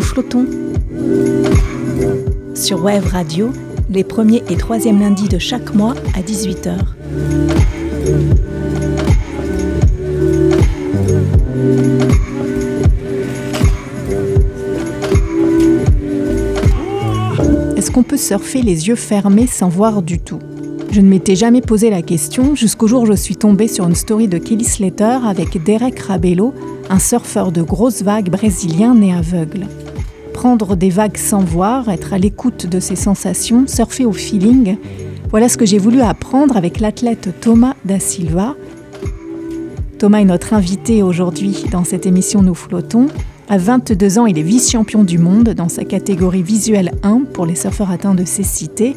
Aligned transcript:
Nous 0.00 0.06
flottons. 0.06 0.46
Sur 2.54 2.82
Wave 2.82 3.06
Radio, 3.08 3.50
les 3.90 4.02
premiers 4.02 4.42
et 4.48 4.56
troisièmes 4.56 4.98
lundis 4.98 5.28
de 5.28 5.36
chaque 5.36 5.74
mois 5.74 5.94
à 6.14 6.22
18h. 6.22 6.72
Est-ce 17.76 17.90
qu'on 17.90 18.02
peut 18.02 18.16
surfer 18.16 18.62
les 18.62 18.88
yeux 18.88 18.96
fermés 18.96 19.46
sans 19.46 19.68
voir 19.68 20.00
du 20.00 20.18
tout? 20.18 20.38
Je 20.90 21.02
ne 21.02 21.08
m'étais 21.08 21.36
jamais 21.36 21.60
posé 21.60 21.90
la 21.90 22.00
question 22.00 22.54
jusqu'au 22.54 22.86
jour 22.86 23.02
où 23.02 23.06
je 23.06 23.12
suis 23.12 23.36
tombée 23.36 23.68
sur 23.68 23.86
une 23.86 23.94
story 23.94 24.28
de 24.28 24.38
Kelly 24.38 24.64
Slater 24.64 25.18
avec 25.26 25.62
Derek 25.62 25.98
Rabello, 25.98 26.54
un 26.88 26.98
surfeur 26.98 27.52
de 27.52 27.60
grosses 27.60 28.02
vagues 28.02 28.30
brésilien 28.30 28.94
né 28.94 29.12
aveugle. 29.12 29.66
Prendre 30.40 30.74
des 30.74 30.88
vagues 30.88 31.18
sans 31.18 31.44
voir, 31.44 31.90
être 31.90 32.14
à 32.14 32.18
l'écoute 32.18 32.64
de 32.64 32.80
ses 32.80 32.96
sensations, 32.96 33.66
surfer 33.66 34.06
au 34.06 34.12
feeling, 34.12 34.78
voilà 35.28 35.50
ce 35.50 35.58
que 35.58 35.66
j'ai 35.66 35.76
voulu 35.76 36.00
apprendre 36.00 36.56
avec 36.56 36.80
l'athlète 36.80 37.28
Thomas 37.42 37.74
Da 37.84 38.00
Silva. 38.00 38.56
Thomas 39.98 40.20
est 40.20 40.24
notre 40.24 40.54
invité 40.54 41.02
aujourd'hui 41.02 41.66
dans 41.70 41.84
cette 41.84 42.06
émission 42.06 42.40
Nous 42.40 42.54
flottons. 42.54 43.08
À 43.50 43.58
22 43.58 44.18
ans, 44.18 44.24
il 44.24 44.38
est 44.38 44.42
vice-champion 44.42 45.04
du 45.04 45.18
monde 45.18 45.50
dans 45.50 45.68
sa 45.68 45.84
catégorie 45.84 46.42
visuelle 46.42 46.92
1 47.02 47.24
pour 47.34 47.44
les 47.44 47.54
surfeurs 47.54 47.90
atteints 47.90 48.14
de 48.14 48.24
cécité 48.24 48.96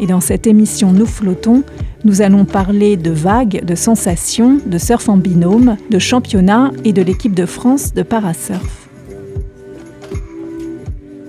et 0.00 0.08
dans 0.08 0.20
cette 0.20 0.48
émission 0.48 0.92
Nous 0.92 1.06
flottons, 1.06 1.62
nous 2.02 2.20
allons 2.20 2.44
parler 2.44 2.96
de 2.96 3.12
vagues, 3.12 3.64
de 3.64 3.76
sensations, 3.76 4.58
de 4.66 4.78
surf 4.78 5.08
en 5.08 5.18
binôme, 5.18 5.76
de 5.88 6.00
championnat 6.00 6.72
et 6.84 6.92
de 6.92 7.02
l'équipe 7.02 7.34
de 7.34 7.46
France 7.46 7.94
de 7.94 8.02
parasurf. 8.02 8.83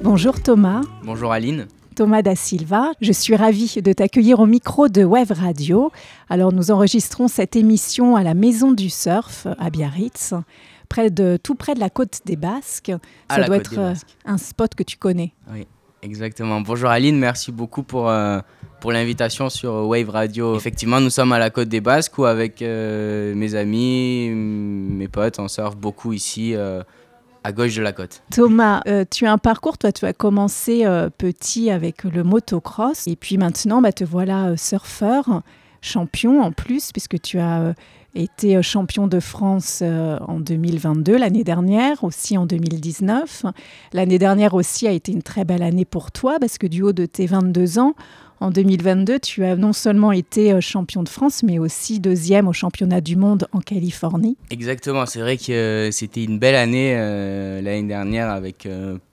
Bonjour 0.05 0.39
Thomas. 0.39 0.81
Bonjour 1.03 1.31
Aline. 1.31 1.65
Thomas 1.95 2.21
Da 2.21 2.35
Silva, 2.35 2.91
je 3.01 3.11
suis 3.11 3.35
ravie 3.35 3.81
de 3.81 3.91
t'accueillir 3.91 4.39
au 4.39 4.45
micro 4.45 4.87
de 4.87 5.03
Web 5.03 5.31
Radio. 5.31 5.91
Alors 6.29 6.53
nous 6.53 6.69
enregistrons 6.69 7.27
cette 7.27 7.55
émission 7.55 8.15
à 8.15 8.21
la 8.21 8.35
Maison 8.35 8.71
du 8.71 8.91
Surf 8.91 9.47
à 9.57 9.71
Biarritz, 9.71 10.35
près 10.89 11.09
de, 11.09 11.39
tout 11.41 11.55
près 11.55 11.73
de 11.73 11.79
la 11.79 11.89
côte 11.89 12.19
des 12.23 12.35
Basques. 12.35 12.91
Ça 13.31 13.45
doit 13.45 13.57
être 13.57 13.79
euh, 13.79 13.93
un 14.25 14.37
spot 14.37 14.75
que 14.75 14.83
tu 14.83 14.97
connais. 14.97 15.33
Oui, 15.51 15.65
exactement. 16.03 16.61
Bonjour 16.61 16.91
Aline, 16.91 17.17
merci 17.17 17.51
beaucoup 17.51 17.81
pour, 17.81 18.07
euh, 18.07 18.41
pour 18.81 18.91
l'invitation 18.91 19.49
sur 19.49 19.73
Wave 19.87 20.09
Radio. 20.09 20.55
Effectivement, 20.55 21.01
nous 21.01 21.09
sommes 21.09 21.31
à 21.31 21.39
la 21.39 21.49
Côte 21.49 21.69
des 21.69 21.81
Basques 21.81 22.15
où 22.19 22.25
avec 22.25 22.61
euh, 22.61 23.33
mes 23.33 23.55
amis, 23.55 24.29
mes 24.29 25.07
potes, 25.07 25.39
on 25.39 25.47
surfe 25.47 25.75
beaucoup 25.75 26.13
ici 26.13 26.53
euh, 26.53 26.83
à 27.45 27.51
gauche 27.51 27.75
de 27.75 27.81
la 27.83 27.91
côte. 27.91 28.23
Thomas, 28.31 28.81
euh, 28.87 29.05
tu 29.09 29.25
as 29.27 29.31
un 29.31 29.37
parcours, 29.37 29.77
toi 29.77 29.91
tu 29.91 30.05
as 30.05 30.13
commencé 30.13 30.83
petit 31.17 31.69
avec 31.69 32.03
le 32.03 32.23
motocross 32.23 33.07
et 33.07 33.15
puis 33.15 33.37
maintenant 33.37 33.81
bah, 33.81 33.91
te 33.91 34.03
voilà 34.03 34.57
surfeur, 34.57 35.41
champion 35.81 36.41
en 36.41 36.51
plus 36.51 36.91
puisque 36.91 37.21
tu 37.21 37.37
as 37.39 37.73
été 38.15 38.61
champion 38.63 39.07
de 39.07 39.19
France 39.19 39.83
en 39.83 40.39
2022, 40.39 41.17
l'année 41.17 41.43
dernière, 41.43 42.03
aussi 42.03 42.37
en 42.37 42.45
2019. 42.45 43.45
L'année 43.93 44.17
dernière 44.17 44.53
aussi 44.53 44.87
a 44.87 44.91
été 44.91 45.11
une 45.11 45.21
très 45.21 45.45
belle 45.45 45.63
année 45.63 45.85
pour 45.85 46.11
toi 46.11 46.37
parce 46.39 46.57
que 46.57 46.65
du 46.65 46.81
haut 46.81 46.93
de 46.93 47.05
tes 47.05 47.27
22 47.27 47.77
ans, 47.77 47.93
en 48.39 48.51
2022, 48.51 49.19
tu 49.19 49.43
as 49.45 49.55
non 49.55 49.73
seulement 49.73 50.11
été 50.11 50.51
euh, 50.51 50.59
champion 50.59 51.03
de 51.03 51.09
France, 51.09 51.41
mais 51.43 51.57
aussi 51.57 51.99
deuxième 51.99 52.47
au 52.47 52.53
championnat 52.53 53.01
du 53.01 53.15
monde 53.15 53.47
en 53.53 53.59
Californie. 53.59 54.37
Exactement, 54.51 55.05
c'est 55.05 55.19
vrai 55.19 55.37
que 55.37 55.51
euh, 55.51 55.91
c'était 55.91 56.23
une 56.23 56.37
belle 56.37 56.55
année 56.55 56.95
euh, 56.97 57.61
l'année 57.61 57.87
dernière 57.87 58.29
avec 58.29 58.67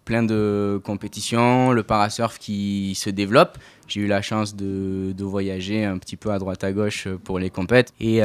plein 0.05 0.23
de 0.23 0.81
compétitions, 0.85 1.73
le 1.73 1.83
parasurf 1.83 2.39
qui 2.39 2.95
se 2.97 3.11
développe. 3.11 3.59
J'ai 3.87 4.01
eu 4.01 4.07
la 4.07 4.23
chance 4.23 4.57
de, 4.57 5.15
voyager 5.21 5.85
un 5.85 5.99
petit 5.99 6.17
peu 6.17 6.31
à 6.33 6.39
droite 6.39 6.65
à 6.65 6.73
gauche 6.73 7.09
pour 7.25 7.39
les 7.39 7.51
compètes. 7.51 7.93
Et 8.01 8.21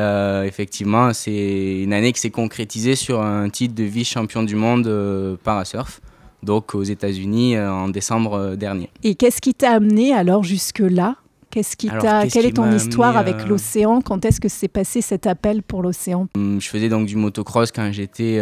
effectivement, 0.46 1.14
c'est 1.14 1.82
une 1.84 1.94
année 1.94 2.14
qui 2.14 2.20
s'est 2.20 2.32
concrétisée 2.32 2.96
sur 2.96 3.22
un 3.22 3.50
titre 3.50 3.76
de 3.76 3.84
vice-champion 3.84 4.44
du 4.44 4.56
monde 4.56 5.38
parasurf 5.44 6.02
donc 6.44 6.76
aux 6.76 6.84
États-Unis 6.84 7.56
euh, 7.56 7.72
en 7.72 7.90
décembre 7.90 8.34
euh, 8.34 8.56
dernier. 8.56 8.90
Et 9.04 9.16
qu'est-ce 9.16 9.42
qui 9.42 9.54
t'a 9.54 9.72
amené 9.72 10.14
alors 10.14 10.44
jusque-là? 10.44 11.16
Qu'est-ce 11.50 11.78
qui 11.78 11.88
t'a, 11.88 12.28
quelle 12.28 12.46
est 12.46 12.58
ton 12.58 12.70
histoire 12.72 13.18
avec 13.18 13.38
euh, 13.38 13.46
l'océan? 13.46 14.02
Quand 14.02 14.26
est-ce 14.26 14.42
que 14.42 14.50
s'est 14.50 14.68
passé 14.68 15.02
cet 15.02 15.26
appel 15.26 15.64
pour 15.64 15.82
l'océan? 15.82 16.28
Hum, 16.36 16.60
Je 16.60 16.68
faisais 16.68 16.90
donc 16.90 17.08
du 17.08 17.16
motocross 17.16 17.72
quand 17.72 17.90
j'étais 17.92 18.42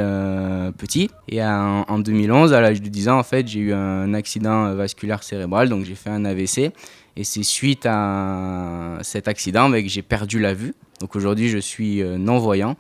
petit 0.78 1.10
et 1.30 1.42
en, 1.44 2.00
2011, 2.00 2.52
à 2.54 2.62
l'âge 2.62 2.82
de 2.82 2.90
10 2.90 3.10
ans, 3.10 3.20
en 3.20 3.24
fait, 3.24 3.48
j'ai 3.48 3.60
eu 3.60 3.74
un 3.74 4.14
accident 4.16 4.74
vasculaire 4.74 5.24
cérébral, 5.24 5.70
donc 5.70 5.86
j'ai 5.86 5.96
fait 5.96 6.10
un 6.10 6.26
AVC. 6.26 6.72
Et 7.18 7.24
c'est 7.24 7.44
suite 7.44 7.86
à 7.86 8.98
cet 9.02 9.28
accident 9.28 9.70
ben, 9.70 9.82
que 9.84 9.90
j'ai 9.90 10.02
perdu 10.02 10.40
la 10.40 10.54
vue. 10.54 10.74
Donc 11.00 11.16
aujourd'hui, 11.16 11.48
je 11.48 11.60
suis 11.60 12.04
non-voyant. 12.04 12.76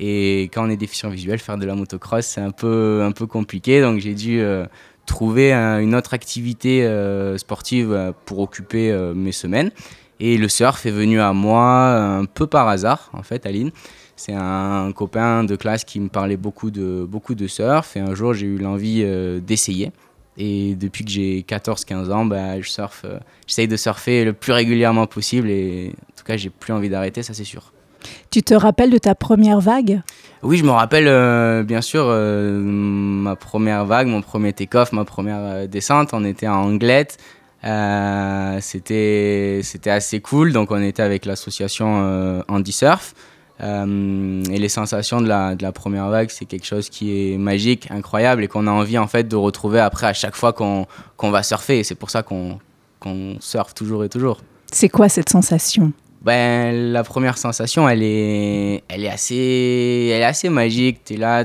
Et 0.00 0.42
quand 0.52 0.66
on 0.66 0.70
est 0.70 0.76
déficient 0.76 1.10
visuel, 1.10 1.38
faire 1.38 1.58
de 1.58 1.66
la 1.66 1.74
motocross, 1.74 2.24
c'est 2.24 2.40
un 2.40 2.50
peu, 2.50 3.02
un 3.02 3.12
peu 3.12 3.26
compliqué. 3.26 3.80
Donc 3.80 3.98
j'ai 3.98 4.14
dû 4.14 4.40
euh, 4.40 4.66
trouver 5.06 5.52
une 5.52 5.94
autre 5.94 6.14
activité 6.14 6.84
euh, 6.84 7.36
sportive 7.38 7.92
euh, 7.92 8.12
pour 8.24 8.38
occuper 8.38 8.92
mes 9.14 9.32
semaines. 9.32 9.70
Et 10.20 10.36
le 10.36 10.48
surf 10.48 10.84
est 10.86 10.90
venu 10.90 11.20
à 11.20 11.32
moi 11.32 11.94
un 11.94 12.24
peu 12.24 12.46
par 12.46 12.68
hasard, 12.68 13.10
en 13.12 13.22
fait, 13.22 13.46
Aline. 13.46 13.70
C'est 14.16 14.34
un 14.34 14.90
copain 14.92 15.44
de 15.44 15.54
classe 15.54 15.84
qui 15.84 16.00
me 16.00 16.08
parlait 16.08 16.36
beaucoup 16.36 16.72
de, 16.72 17.06
beaucoup 17.08 17.36
de 17.36 17.46
surf. 17.46 17.96
Et 17.96 18.00
un 18.00 18.14
jour, 18.16 18.34
j'ai 18.34 18.46
eu 18.46 18.58
l'envie 18.58 19.04
d'essayer. 19.40 19.92
Et 20.36 20.74
depuis 20.74 21.04
que 21.04 21.10
j'ai 21.10 21.44
14-15 21.48 22.10
ans, 22.10 22.24
bah, 22.24 22.60
je 22.60 22.68
surfe, 22.68 23.04
j'essaye 23.46 23.68
de 23.68 23.76
surfer 23.76 24.24
le 24.24 24.32
plus 24.32 24.52
régulièrement 24.52 25.06
possible. 25.06 25.50
Et 25.50 25.92
en 25.94 26.16
tout 26.16 26.24
cas, 26.24 26.36
j'ai 26.36 26.50
plus 26.50 26.72
envie 26.72 26.88
d'arrêter, 26.88 27.22
ça 27.22 27.32
c'est 27.32 27.44
sûr. 27.44 27.72
Tu 28.30 28.42
te 28.42 28.54
rappelles 28.54 28.90
de 28.90 28.98
ta 28.98 29.14
première 29.14 29.60
vague? 29.60 30.02
Oui, 30.42 30.58
je 30.58 30.64
me 30.64 30.70
rappelle 30.70 31.08
euh, 31.08 31.62
bien 31.62 31.80
sûr 31.80 32.04
euh, 32.06 32.60
ma 32.60 33.34
première 33.36 33.84
vague, 33.84 34.06
mon 34.06 34.22
premier 34.22 34.52
take-off, 34.52 34.92
ma 34.92 35.04
première 35.04 35.40
euh, 35.40 35.66
descente. 35.66 36.10
On 36.12 36.24
était 36.24 36.46
en 36.46 36.62
Anglette. 36.62 37.18
c'était 38.60 39.60
c'était 39.62 39.90
assez 39.90 40.20
cool. 40.20 40.52
Donc 40.52 40.70
on 40.70 40.82
était 40.82 41.02
avec 41.02 41.26
l'association 41.26 42.42
Andy 42.48 42.72
Surf. 42.72 43.14
et 43.60 44.58
les 44.58 44.68
sensations 44.68 45.20
de 45.20 45.26
la, 45.26 45.56
de 45.56 45.62
la 45.62 45.72
première 45.72 46.08
vague, 46.08 46.30
c'est 46.30 46.44
quelque 46.44 46.66
chose 46.66 46.88
qui 46.88 47.32
est 47.32 47.38
magique, 47.38 47.90
incroyable 47.90 48.44
et 48.44 48.48
qu'on 48.48 48.66
a 48.68 48.70
envie 48.70 48.98
en 48.98 49.08
fait 49.08 49.26
de 49.26 49.36
retrouver 49.36 49.80
après 49.80 50.06
à 50.06 50.12
chaque 50.12 50.36
fois 50.36 50.52
qu'on 50.52 50.86
va 51.30 51.42
surfer. 51.42 51.80
Et 51.80 51.84
c'est 51.84 51.96
pour 51.96 52.10
ça 52.10 52.22
qu'on 52.22 52.58
qu'on 53.00 53.36
surfe 53.40 53.74
toujours 53.74 54.04
et 54.04 54.08
toujours. 54.08 54.38
C'est 54.70 54.88
quoi 54.88 55.08
cette 55.08 55.30
sensation? 55.30 55.92
Ben, 56.22 56.92
la 56.92 57.04
première 57.04 57.38
sensation, 57.38 57.88
elle 57.88 58.02
est, 58.02 58.82
elle 58.88 59.04
est, 59.04 59.08
assez, 59.08 60.10
elle 60.12 60.22
est 60.22 60.24
assez 60.24 60.48
magique. 60.48 61.04
Tu 61.04 61.14
es 61.14 61.16
là, 61.16 61.44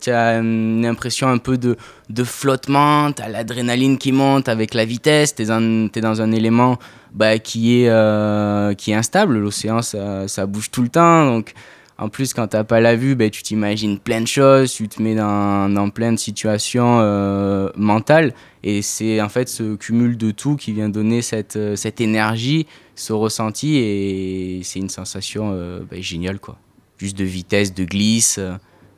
tu 0.00 0.10
as 0.10 0.38
une 0.38 0.84
impression 0.84 1.28
un 1.28 1.38
peu 1.38 1.56
de, 1.56 1.76
de 2.08 2.24
flottement, 2.24 3.12
tu 3.12 3.22
as 3.22 3.28
l'adrénaline 3.28 3.98
qui 3.98 4.12
monte 4.12 4.48
avec 4.48 4.74
la 4.74 4.84
vitesse, 4.84 5.34
tu 5.34 5.42
es, 5.42 6.00
dans 6.00 6.22
un 6.22 6.32
élément 6.32 6.78
bah, 7.12 7.38
qui, 7.38 7.82
est, 7.82 7.88
euh, 7.88 8.74
qui 8.74 8.90
est 8.90 8.94
instable. 8.94 9.38
L'océan, 9.38 9.82
ça, 9.82 10.26
ça, 10.26 10.46
bouge 10.46 10.70
tout 10.70 10.82
le 10.82 10.88
temps. 10.88 11.26
Donc, 11.26 11.52
en 12.00 12.08
plus, 12.08 12.32
quand 12.32 12.48
tu 12.48 12.56
n'as 12.56 12.64
pas 12.64 12.80
la 12.80 12.96
vue, 12.96 13.14
ben, 13.14 13.28
tu 13.28 13.42
t'imagines 13.42 13.98
plein 13.98 14.22
de 14.22 14.26
choses, 14.26 14.72
tu 14.72 14.88
te 14.88 15.02
mets 15.02 15.14
dans, 15.14 15.68
dans 15.68 15.90
plein 15.90 16.12
de 16.12 16.18
situations 16.18 16.98
euh, 17.00 17.68
mentales. 17.76 18.32
Et 18.64 18.80
c'est 18.80 19.20
en 19.20 19.28
fait 19.28 19.50
ce 19.50 19.76
cumul 19.76 20.16
de 20.16 20.30
tout 20.30 20.56
qui 20.56 20.72
vient 20.72 20.88
donner 20.88 21.20
cette, 21.20 21.56
euh, 21.56 21.76
cette 21.76 22.00
énergie, 22.00 22.66
ce 22.94 23.12
ressenti. 23.12 23.76
Et 23.76 24.62
c'est 24.64 24.78
une 24.78 24.88
sensation 24.88 25.52
euh, 25.52 25.80
ben, 25.90 26.02
géniale, 26.02 26.40
quoi. 26.40 26.56
Juste 26.96 27.18
de 27.18 27.24
vitesse, 27.24 27.74
de 27.74 27.84
glisse 27.84 28.40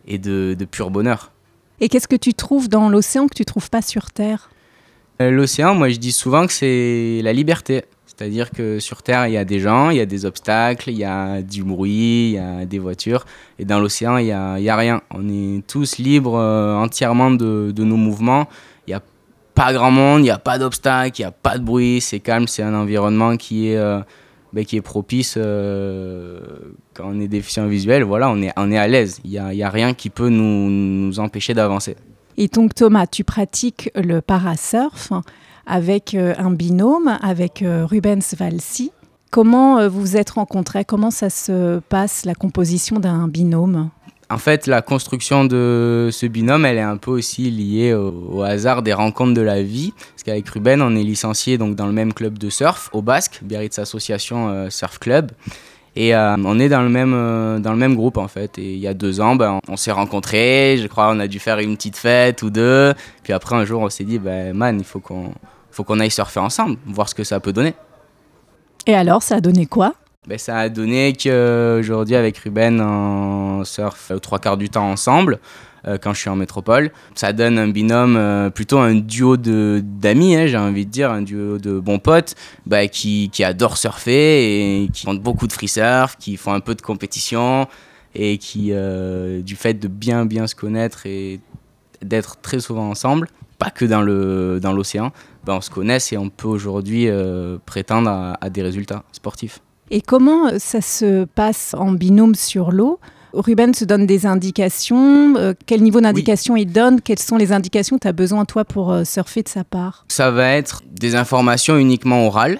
et 0.06 0.18
de, 0.18 0.54
de 0.56 0.64
pur 0.64 0.90
bonheur. 0.90 1.32
Et 1.80 1.88
qu'est-ce 1.88 2.08
que 2.08 2.16
tu 2.16 2.34
trouves 2.34 2.68
dans 2.68 2.88
l'océan 2.88 3.26
que 3.26 3.34
tu 3.34 3.44
trouves 3.44 3.68
pas 3.68 3.82
sur 3.82 4.12
Terre? 4.12 4.48
L'océan, 5.18 5.74
moi 5.74 5.88
je 5.88 5.98
dis 5.98 6.10
souvent 6.10 6.46
que 6.46 6.52
c'est 6.52 7.20
la 7.22 7.32
liberté. 7.32 7.82
C'est-à-dire 8.22 8.52
que 8.52 8.78
sur 8.78 9.02
Terre, 9.02 9.26
il 9.26 9.32
y 9.32 9.36
a 9.36 9.44
des 9.44 9.58
gens, 9.58 9.90
il 9.90 9.96
y 9.96 10.00
a 10.00 10.06
des 10.06 10.26
obstacles, 10.26 10.90
il 10.90 10.96
y 10.96 11.02
a 11.04 11.42
du 11.42 11.64
bruit, 11.64 12.28
il 12.28 12.32
y 12.34 12.38
a 12.38 12.64
des 12.64 12.78
voitures. 12.78 13.24
Et 13.58 13.64
dans 13.64 13.80
l'océan, 13.80 14.16
il 14.16 14.26
n'y 14.26 14.30
a, 14.30 14.52
a, 14.52 14.76
rien. 14.76 15.02
On 15.10 15.28
est 15.28 15.66
tous 15.66 15.98
libres 15.98 16.38
euh, 16.38 16.76
entièrement 16.76 17.32
de, 17.32 17.72
nos 17.76 17.96
mouvements. 17.96 18.48
Il 18.86 18.90
n'y 18.90 18.94
a 18.94 19.02
pas 19.56 19.72
grand 19.72 19.90
monde, 19.90 20.20
il 20.20 20.24
n'y 20.24 20.30
a 20.30 20.38
pas 20.38 20.56
d'obstacles, 20.60 21.18
il 21.18 21.22
n'y 21.22 21.26
a 21.26 21.32
pas 21.32 21.58
de 21.58 21.64
bruit. 21.64 22.00
C'est 22.00 22.20
calme, 22.20 22.46
c'est 22.46 22.62
un 22.62 22.74
environnement 22.74 23.36
qui 23.36 23.70
est, 23.70 23.76
euh, 23.76 23.98
ben, 24.52 24.64
qui 24.64 24.76
est 24.76 24.82
propice 24.82 25.34
euh, 25.36 26.38
quand 26.94 27.10
on 27.12 27.20
est 27.20 27.26
déficient 27.26 27.66
visuel. 27.66 28.04
Voilà, 28.04 28.30
on 28.30 28.40
est, 28.40 28.52
on 28.56 28.70
est 28.70 28.78
à 28.78 28.86
l'aise. 28.86 29.20
Il 29.24 29.30
n'y 29.30 29.38
a, 29.38 29.66
a, 29.66 29.70
rien 29.70 29.94
qui 29.94 30.10
peut 30.10 30.28
nous 30.28 31.18
empêcher 31.18 31.54
d'avancer. 31.54 31.96
Et 32.36 32.46
donc 32.46 32.76
Thomas, 32.76 33.08
tu 33.08 33.24
pratiques 33.24 33.90
le 33.96 34.20
parasurf 34.20 35.12
avec 35.66 36.14
euh, 36.14 36.34
un 36.38 36.50
binôme, 36.50 37.18
avec 37.22 37.62
euh, 37.62 37.86
Rubens 37.86 38.34
Valsi. 38.36 38.92
Comment 39.30 39.78
euh, 39.78 39.88
vous 39.88 40.00
vous 40.00 40.16
êtes 40.16 40.30
rencontrés? 40.30 40.84
Comment 40.84 41.10
ça 41.10 41.30
se 41.30 41.80
passe, 41.88 42.24
la 42.24 42.34
composition 42.34 42.98
d'un 42.98 43.28
binôme? 43.28 43.90
En 44.30 44.38
fait, 44.38 44.66
la 44.66 44.80
construction 44.80 45.44
de 45.44 46.08
ce 46.10 46.24
binôme, 46.24 46.64
elle 46.64 46.78
est 46.78 46.80
un 46.80 46.96
peu 46.96 47.10
aussi 47.10 47.50
liée 47.50 47.92
au, 47.92 48.42
hasard 48.42 48.82
des 48.82 48.94
rencontres 48.94 49.34
de 49.34 49.42
la 49.42 49.62
vie. 49.62 49.92
Parce 49.92 50.22
qu'avec 50.24 50.48
Ruben, 50.48 50.80
on 50.80 50.96
est 50.96 51.02
licencié 51.02 51.58
dans 51.58 51.86
le 51.86 51.92
même 51.92 52.14
club 52.14 52.38
de 52.38 52.48
surf, 52.48 52.88
au 52.94 53.02
Basque, 53.02 53.40
Biarritz 53.42 53.78
Association 53.78 54.70
Surf 54.70 54.98
Club. 54.98 55.32
Et 55.94 56.14
euh, 56.14 56.36
on 56.38 56.58
est 56.58 56.70
dans 56.70 56.80
le, 56.80 56.88
même, 56.88 57.12
euh, 57.14 57.58
dans 57.58 57.72
le 57.72 57.76
même 57.76 57.94
groupe 57.94 58.16
en 58.16 58.28
fait. 58.28 58.58
Et 58.58 58.74
il 58.74 58.78
y 58.78 58.86
a 58.86 58.94
deux 58.94 59.20
ans, 59.20 59.36
ben, 59.36 59.60
on, 59.68 59.76
s'est 59.76 59.92
rencontrés. 59.92 60.78
Je 60.80 60.86
crois 60.86 61.10
on 61.12 61.20
a 61.20 61.26
dû 61.26 61.38
faire 61.38 61.58
une 61.58 61.76
petite 61.76 61.96
fête 61.96 62.42
ou 62.42 62.50
deux. 62.50 62.94
Puis 63.22 63.32
après, 63.32 63.56
un 63.56 63.64
jour, 63.64 63.82
on 63.82 63.90
s'est 63.90 64.04
dit, 64.04 64.18
ben, 64.18 64.56
man, 64.56 64.78
il 64.78 64.84
faut 64.84 65.00
qu'on 65.00 65.32
faut 65.70 65.84
qu'on 65.84 66.00
aille 66.00 66.10
surfer 66.10 66.40
ensemble, 66.40 66.76
voir 66.86 67.08
ce 67.08 67.14
que 67.14 67.24
ça 67.24 67.40
peut 67.40 67.52
donner. 67.52 67.74
Et 68.86 68.94
alors, 68.94 69.22
ça 69.22 69.36
a 69.36 69.40
donné 69.40 69.66
quoi? 69.66 69.94
Ben, 70.26 70.38
Ça 70.38 70.58
a 70.58 70.68
donné 70.68 71.14
qu'aujourd'hui, 71.14 72.14
avec 72.14 72.38
Ruben, 72.38 72.80
on 72.80 73.64
surfe 73.64 74.12
trois 74.20 74.38
quarts 74.38 74.56
du 74.56 74.68
temps 74.68 74.90
ensemble. 74.90 75.40
Euh, 75.88 75.98
quand 75.98 76.14
je 76.14 76.20
suis 76.20 76.30
en 76.30 76.36
métropole. 76.36 76.92
Ça 77.16 77.32
donne 77.32 77.58
un 77.58 77.66
binôme, 77.66 78.16
euh, 78.16 78.50
plutôt 78.50 78.78
un 78.78 78.94
duo 78.94 79.36
d'amis, 79.36 80.36
hein, 80.36 80.46
j'ai 80.46 80.56
envie 80.56 80.86
de 80.86 80.90
dire, 80.90 81.10
un 81.10 81.22
duo 81.22 81.58
de 81.58 81.80
bons 81.80 81.98
potes 81.98 82.36
bah, 82.66 82.86
qui, 82.86 83.30
qui 83.32 83.42
adorent 83.42 83.76
surfer 83.76 84.84
et 84.84 84.88
qui 84.92 85.06
font 85.06 85.14
beaucoup 85.14 85.48
de 85.48 85.52
free 85.52 85.66
surf, 85.66 86.16
qui 86.18 86.36
font 86.36 86.52
un 86.52 86.60
peu 86.60 86.76
de 86.76 86.82
compétition 86.82 87.66
et 88.14 88.38
qui, 88.38 88.68
euh, 88.70 89.42
du 89.42 89.56
fait 89.56 89.74
de 89.74 89.88
bien 89.88 90.24
bien 90.24 90.46
se 90.46 90.54
connaître 90.54 91.04
et 91.04 91.40
d'être 92.00 92.36
très 92.40 92.60
souvent 92.60 92.88
ensemble, 92.88 93.26
pas 93.58 93.70
que 93.70 93.84
dans 93.84 94.02
l'océan, 94.02 95.06
dans 95.44 95.54
bah, 95.54 95.54
on 95.56 95.60
se 95.60 95.70
connaisse 95.70 96.12
et 96.12 96.16
on 96.16 96.28
peut 96.28 96.46
aujourd'hui 96.46 97.08
prétendre 97.66 98.36
à 98.40 98.50
des 98.50 98.62
résultats 98.62 99.02
sportifs. 99.10 99.58
Et 99.90 100.00
comment 100.00 100.58
ça 100.60 100.80
se 100.80 101.24
passe 101.24 101.74
en 101.74 101.90
binôme 101.90 102.36
sur 102.36 102.70
l'eau? 102.70 103.00
Ruben 103.32 103.74
se 103.74 103.84
donne 103.84 104.06
des 104.06 104.26
indications. 104.26 105.36
Euh, 105.36 105.54
quel 105.66 105.82
niveau 105.82 106.00
d'indication 106.00 106.56
il 106.56 106.66
donne? 106.66 107.00
Quelles 107.00 107.18
sont 107.18 107.36
les 107.36 107.52
indications? 107.52 107.96
Que 107.96 108.02
tu 108.02 108.08
as 108.08 108.12
besoin, 108.12 108.44
toi, 108.44 108.64
pour 108.64 108.92
euh, 108.92 109.04
surfer 109.04 109.42
de 109.42 109.48
sa 109.48 109.64
part? 109.64 110.04
Ça 110.08 110.30
va 110.30 110.48
être 110.48 110.82
des 110.90 111.14
informations 111.14 111.76
uniquement 111.76 112.26
orales. 112.26 112.58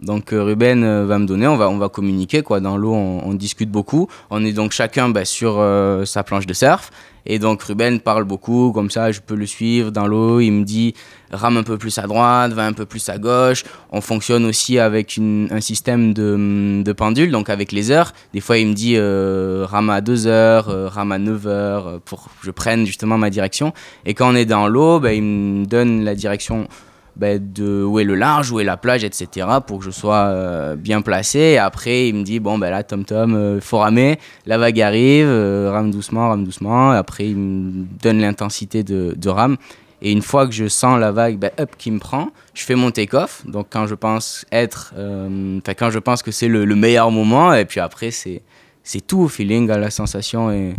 Donc 0.00 0.32
euh, 0.32 0.42
Ruben 0.42 1.04
va 1.04 1.18
me 1.18 1.26
donner, 1.26 1.46
on 1.46 1.56
va, 1.56 1.68
on 1.68 1.78
va 1.78 1.88
communiquer 1.88 2.42
quoi. 2.42 2.60
Dans 2.60 2.76
l'eau, 2.76 2.94
on, 2.94 3.34
discute 3.34 3.70
beaucoup. 3.70 4.08
On 4.30 4.44
est 4.44 4.52
donc 4.52 4.72
chacun 4.72 5.08
bah, 5.08 5.24
sur 5.24 5.62
sa 6.04 6.22
planche 6.22 6.46
de 6.46 6.54
surf 6.54 6.90
et 7.26 7.38
donc 7.38 7.62
Ruben 7.62 8.00
parle 8.00 8.24
beaucoup, 8.24 8.72
comme 8.72 8.90
ça 8.90 9.12
je 9.12 9.20
peux 9.20 9.34
le 9.34 9.46
suivre 9.46 9.90
dans 9.90 10.06
l'eau. 10.06 10.40
Il 10.40 10.50
me 10.52 10.64
dit 10.64 10.94
rame 11.30 11.56
un 11.56 11.62
peu 11.62 11.78
plus 11.78 11.96
à 11.98 12.02
droite, 12.02 12.52
va 12.52 12.66
un 12.66 12.72
peu 12.72 12.84
plus 12.84 13.08
à 13.08 13.18
gauche. 13.18 13.64
On 13.90 14.00
fonctionne 14.00 14.44
aussi 14.44 14.78
avec 14.78 15.18
un 15.18 15.60
système 15.60 16.12
de, 16.12 16.92
pendule, 16.92 17.30
donc 17.30 17.48
avec 17.48 17.72
les 17.72 17.90
heures. 17.90 18.12
Des 18.34 18.40
fois 18.40 18.58
il 18.58 18.68
me 18.68 18.74
dit 18.74 18.94
euh, 18.96 19.66
rame 19.68 19.90
à 19.90 20.00
2 20.00 20.26
heures, 20.26 20.68
euh, 20.68 20.88
rame 20.88 21.12
à 21.12 21.18
9 21.18 21.46
heures, 21.46 21.86
euh, 21.86 21.98
pour 22.04 22.24
que 22.24 22.30
je 22.42 22.50
prenne 22.50 22.84
justement 22.84 23.18
ma 23.18 23.30
direction. 23.30 23.72
Et 24.04 24.14
quand 24.14 24.30
on 24.30 24.34
est 24.34 24.44
dans 24.44 24.68
l'eau, 24.68 25.00
bah, 25.00 25.12
il 25.12 25.22
me 25.22 25.64
donne 25.64 26.04
la 26.04 26.14
direction 26.14 26.68
ben, 27.16 27.40
de 27.40 27.84
où 27.84 28.00
est 28.00 28.04
le 28.04 28.14
large, 28.14 28.50
où 28.50 28.60
est 28.60 28.64
la 28.64 28.76
plage, 28.76 29.04
etc. 29.04 29.46
pour 29.66 29.78
que 29.78 29.84
je 29.84 29.90
sois 29.90 30.26
euh, 30.26 30.76
bien 30.76 31.00
placé. 31.00 31.38
Et 31.38 31.58
après, 31.58 32.08
il 32.08 32.14
me 32.14 32.22
dit 32.22 32.40
bon, 32.40 32.58
ben 32.58 32.70
là, 32.70 32.82
Tom 32.82 33.04
Tom, 33.04 33.34
euh, 33.34 33.60
faut 33.60 33.78
ramer, 33.78 34.18
la 34.46 34.58
vague 34.58 34.80
arrive, 34.80 35.26
euh, 35.28 35.70
rame 35.72 35.90
doucement, 35.90 36.28
rame 36.28 36.44
doucement. 36.44 36.92
Et 36.92 36.96
après, 36.96 37.28
il 37.28 37.36
me 37.36 37.86
donne 38.02 38.20
l'intensité 38.20 38.82
de, 38.82 39.28
rame. 39.28 39.56
Et 40.02 40.12
une 40.12 40.22
fois 40.22 40.46
que 40.46 40.52
je 40.52 40.68
sens 40.68 40.98
la 40.98 41.12
vague 41.12 41.42
up 41.58 41.70
qui 41.78 41.90
me 41.90 41.98
prend, 41.98 42.30
je 42.52 42.64
fais 42.64 42.74
mon 42.74 42.90
take-off. 42.90 43.42
Donc, 43.46 43.68
quand 43.70 43.86
je 43.86 43.94
pense 43.94 44.44
être, 44.52 44.92
enfin, 44.92 45.74
quand 45.74 45.90
je 45.90 45.98
pense 45.98 46.22
que 46.22 46.30
c'est 46.30 46.48
le, 46.48 46.64
le, 46.64 46.74
meilleur 46.74 47.10
moment, 47.10 47.54
et 47.54 47.64
puis 47.64 47.80
après, 47.80 48.10
c'est, 48.10 48.42
c'est 48.82 49.06
tout 49.06 49.20
au 49.20 49.28
feeling, 49.28 49.70
à 49.70 49.78
la 49.78 49.90
sensation, 49.90 50.50
et, 50.50 50.74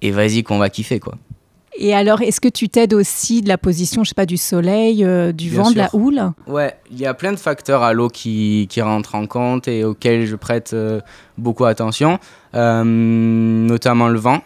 et 0.00 0.10
vas-y 0.12 0.44
qu'on 0.44 0.58
va 0.58 0.70
kiffer, 0.70 0.98
quoi. 0.98 1.16
Et 1.80 1.94
alors, 1.94 2.22
est-ce 2.22 2.40
que 2.40 2.48
tu 2.48 2.68
t'aides 2.68 2.92
aussi 2.92 3.40
de 3.40 3.48
la 3.48 3.56
position, 3.56 4.02
je 4.02 4.08
sais 4.08 4.14
pas, 4.14 4.26
du 4.26 4.36
soleil, 4.36 5.04
euh, 5.04 5.30
du 5.30 5.48
vent, 5.48 5.70
de 5.70 5.78
la 5.78 5.88
houle? 5.92 6.20
Ouais, 6.48 6.74
il 6.90 6.98
y 6.98 7.06
a 7.06 7.14
plein 7.14 7.30
de 7.30 7.38
facteurs 7.38 7.84
à 7.84 7.92
l'eau 7.92 8.08
qui, 8.08 8.66
qui, 8.68 8.82
rentrent 8.82 9.14
en 9.14 9.26
compte 9.26 9.68
et 9.68 9.84
auxquels 9.84 10.26
je 10.26 10.34
prête 10.34 10.72
euh, 10.72 11.00
beaucoup 11.36 11.64
attention, 11.66 12.18
euh, 12.54 12.82
notamment 12.82 14.08
le 14.08 14.18
vent. 14.18 14.40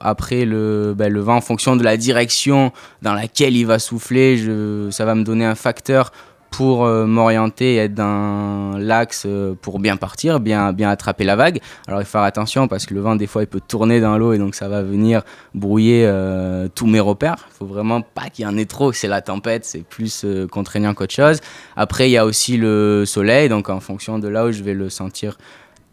Après, 0.00 0.44
le, 0.44 0.94
ben, 0.96 1.12
le 1.12 1.20
vent, 1.20 1.36
en 1.36 1.40
fonction 1.40 1.76
de 1.76 1.84
la 1.84 1.96
direction 1.96 2.72
dans 3.00 3.14
laquelle 3.14 3.56
il 3.56 3.64
va 3.66 3.78
souffler, 3.78 4.36
je, 4.36 4.88
ça 4.90 5.04
va 5.04 5.14
me 5.14 5.22
donner 5.22 5.44
un 5.44 5.54
facteur 5.54 6.10
pour 6.52 6.84
euh, 6.84 7.06
m'orienter 7.06 7.74
et 7.74 7.76
être 7.78 7.94
dans 7.94 8.76
l'axe 8.78 9.24
euh, 9.26 9.54
pour 9.60 9.80
bien 9.80 9.96
partir, 9.96 10.38
bien, 10.38 10.72
bien 10.72 10.90
attraper 10.90 11.24
la 11.24 11.34
vague. 11.34 11.60
Alors 11.88 12.00
il 12.00 12.04
faut 12.04 12.12
faire 12.12 12.22
attention 12.22 12.68
parce 12.68 12.86
que 12.86 12.94
le 12.94 13.00
vent 13.00 13.16
des 13.16 13.26
fois 13.26 13.42
il 13.42 13.46
peut 13.46 13.60
tourner 13.66 14.00
dans 14.00 14.18
l'eau 14.18 14.34
et 14.34 14.38
donc 14.38 14.54
ça 14.54 14.68
va 14.68 14.82
venir 14.82 15.22
brouiller 15.54 16.04
euh, 16.06 16.68
tous 16.72 16.86
mes 16.86 17.00
repères. 17.00 17.48
Il 17.54 17.56
faut 17.56 17.66
vraiment 17.66 18.02
pas 18.02 18.28
qu'il 18.30 18.44
y 18.44 18.48
en 18.48 18.56
ait 18.56 18.66
trop, 18.66 18.92
c'est 18.92 19.08
la 19.08 19.22
tempête, 19.22 19.64
c'est 19.64 19.82
plus 19.82 20.26
contraignant 20.50 20.94
qu'autre 20.94 21.14
chose. 21.14 21.40
Après 21.74 22.08
il 22.08 22.12
y 22.12 22.18
a 22.18 22.26
aussi 22.26 22.58
le 22.58 23.04
soleil, 23.06 23.48
donc 23.48 23.70
en 23.70 23.80
fonction 23.80 24.18
de 24.18 24.28
là 24.28 24.44
où 24.44 24.52
je 24.52 24.62
vais 24.62 24.74
le 24.74 24.90
sentir 24.90 25.38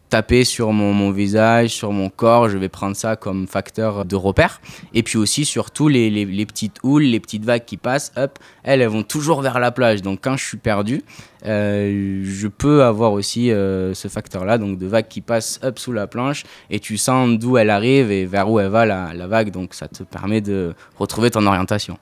taper 0.10 0.44
sur 0.44 0.74
mon, 0.74 1.12
visage, 1.12 1.70
sur 1.70 1.92
mon 1.92 2.10
corps, 2.10 2.50
je 2.50 2.58
vais 2.58 2.70
prendre 2.70 2.96
ça 2.96 3.16
comme 3.16 3.48
facteur 3.48 4.06
de 4.06 4.16
repère. 4.16 4.62
Et 4.94 5.04
puis 5.04 5.18
aussi, 5.18 5.46
surtout, 5.46 5.88
les, 5.88 6.10
les, 6.10 6.46
petites 6.46 6.78
houles, 6.84 7.04
les 7.04 7.20
petites 7.20 7.46
vagues 7.46 7.66
qui 7.66 7.78
passent, 7.78 8.12
hop, 8.18 8.40
elles, 8.64 8.86
vont 8.88 9.04
toujours 9.04 9.42
vers 9.42 9.60
la 9.60 9.72
plage. 9.72 10.02
Donc 10.02 10.20
quand 10.24 10.36
je 10.36 10.46
suis 10.46 10.58
perdu, 10.58 11.04
euh, 11.46 12.22
je 12.24 12.48
peux 12.48 12.84
avoir 12.84 13.14
aussi 13.14 13.52
euh, 13.52 13.94
ce 13.94 14.08
facteur-là, 14.08 14.58
donc 14.58 14.78
de 14.78 14.88
vagues 14.88 15.08
qui 15.08 15.22
passent 15.22 15.60
sous 15.76 15.94
la 15.94 16.08
planche, 16.08 16.44
et 16.70 16.80
tu 16.80 16.98
sens 16.98 17.38
d'où 17.38 17.58
elle 17.58 17.70
arrive 17.70 18.12
et 18.12 18.26
vers 18.26 18.50
où 18.50 18.60
elle 18.60 18.70
va 18.70 18.86
la 18.86 19.28
vague. 19.28 19.52
Donc 19.52 19.74
ça 19.74 19.88
te 19.88 20.04
permet 20.04 20.42
de 20.42 20.74
retrouver 20.98 21.30
ton 21.30 21.46
orientation. 21.46 21.98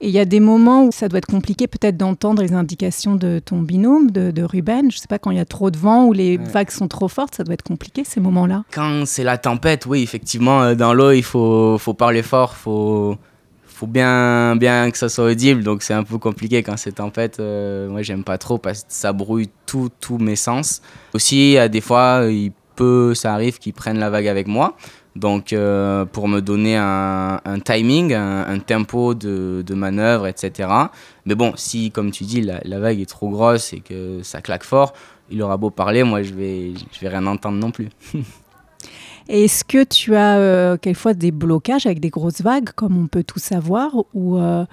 Et 0.00 0.08
il 0.08 0.14
y 0.14 0.18
a 0.18 0.24
des 0.24 0.40
moments 0.40 0.84
où 0.84 0.92
ça 0.92 1.08
doit 1.08 1.18
être 1.18 1.26
compliqué 1.26 1.66
peut-être 1.66 1.96
d'entendre 1.96 2.42
les 2.42 2.52
indications 2.52 3.14
de 3.14 3.38
ton 3.38 3.60
binôme, 3.60 4.10
de, 4.10 4.42
Ruben. 4.42 4.90
Je 4.90 4.96
ne 4.96 5.00
sais 5.00 5.06
pas, 5.08 5.18
quand 5.18 5.30
il 5.30 5.36
y 5.36 5.40
a 5.40 5.44
trop 5.44 5.70
de 5.70 5.78
vent 5.78 6.04
ou 6.04 6.12
les 6.12 6.36
vagues 6.36 6.70
sont 6.70 6.88
trop 6.88 7.08
fortes, 7.08 7.34
ça 7.36 7.44
doit 7.44 7.54
être 7.54 7.62
compliqué 7.62 8.02
ces 8.04 8.20
moments-là. 8.20 8.64
Quand 8.72 9.04
c'est 9.06 9.24
la 9.24 9.38
tempête, 9.38 9.86
oui, 9.86 10.02
effectivement, 10.02 10.62
euh, 10.62 10.74
dans 10.74 10.92
l'eau, 10.92 11.12
il 11.12 11.22
faut, 11.22 11.78
faut 11.78 11.94
parler 11.94 12.22
fort, 12.22 12.54
il 12.58 12.62
faut, 12.62 13.16
faut 13.64 13.86
bien, 13.86 14.56
bien 14.56 14.90
que 14.90 14.98
ça 14.98 15.08
soit 15.08 15.24
audible. 15.24 15.62
Donc 15.62 15.82
c'est 15.82 15.94
un 15.94 16.04
peu 16.04 16.18
compliqué 16.18 16.62
quand 16.62 16.76
c'est 16.76 16.92
tempête. 16.92 17.40
Euh, 17.40 17.88
moi, 17.88 18.02
j'aime 18.02 18.24
pas 18.24 18.36
trop 18.36 18.58
parce 18.58 18.80
que 18.80 18.88
ça 18.90 19.12
brouille 19.12 19.48
tous 19.66 20.18
mes 20.18 20.36
sens. 20.36 20.82
Aussi, 21.14 21.56
des 21.70 21.80
fois, 21.80 22.26
il 22.28 22.52
peut, 22.76 23.14
ça 23.14 23.32
arrive 23.32 23.58
qu'ils 23.58 23.72
prennent 23.72 23.98
la 23.98 24.10
vague 24.10 24.28
avec 24.28 24.46
moi. 24.46 24.76
Donc, 25.16 25.52
euh, 25.52 26.04
pour 26.04 26.26
me 26.26 26.40
donner 26.40 26.76
un, 26.76 27.40
timing, 27.64 28.12
un, 28.14 28.58
tempo 28.58 29.14
de, 29.14 29.74
manœuvre, 29.74 30.26
etc. 30.26 30.68
Mais 31.24 31.34
bon, 31.34 31.52
si, 31.56 31.90
comme 31.90 32.10
tu 32.10 32.24
dis, 32.24 32.40
la, 32.40 32.78
vague 32.80 33.00
est 33.00 33.08
trop 33.08 33.28
grosse 33.28 33.72
et 33.72 33.80
que 33.80 34.22
ça 34.22 34.40
claque 34.40 34.64
fort, 34.64 34.92
il 35.30 35.40
aura 35.42 35.56
beau 35.56 35.70
parler, 35.70 36.02
moi, 36.02 36.22
je 36.22 36.34
vais, 36.34 36.72
je 36.92 37.00
vais 37.00 37.08
rien 37.08 37.26
entendre 37.26 37.58
non 37.58 37.70
plus. 37.70 37.88
Est-ce 39.28 39.64
que 39.64 39.84
tu 39.84 40.14
as 40.16 40.36
euh, 40.36 40.76
quelquefois 40.76 41.14
des 41.14 41.30
blocages 41.30 41.86
avec 41.86 42.00
des 42.00 42.10
grosses 42.10 42.42
vagues, 42.42 42.70
comme 42.74 42.98
on 43.02 43.06
peut 43.06 43.24
tout 43.24 43.38
savoir, 43.38 43.92
ou 44.12 44.36
euh, 44.36 44.66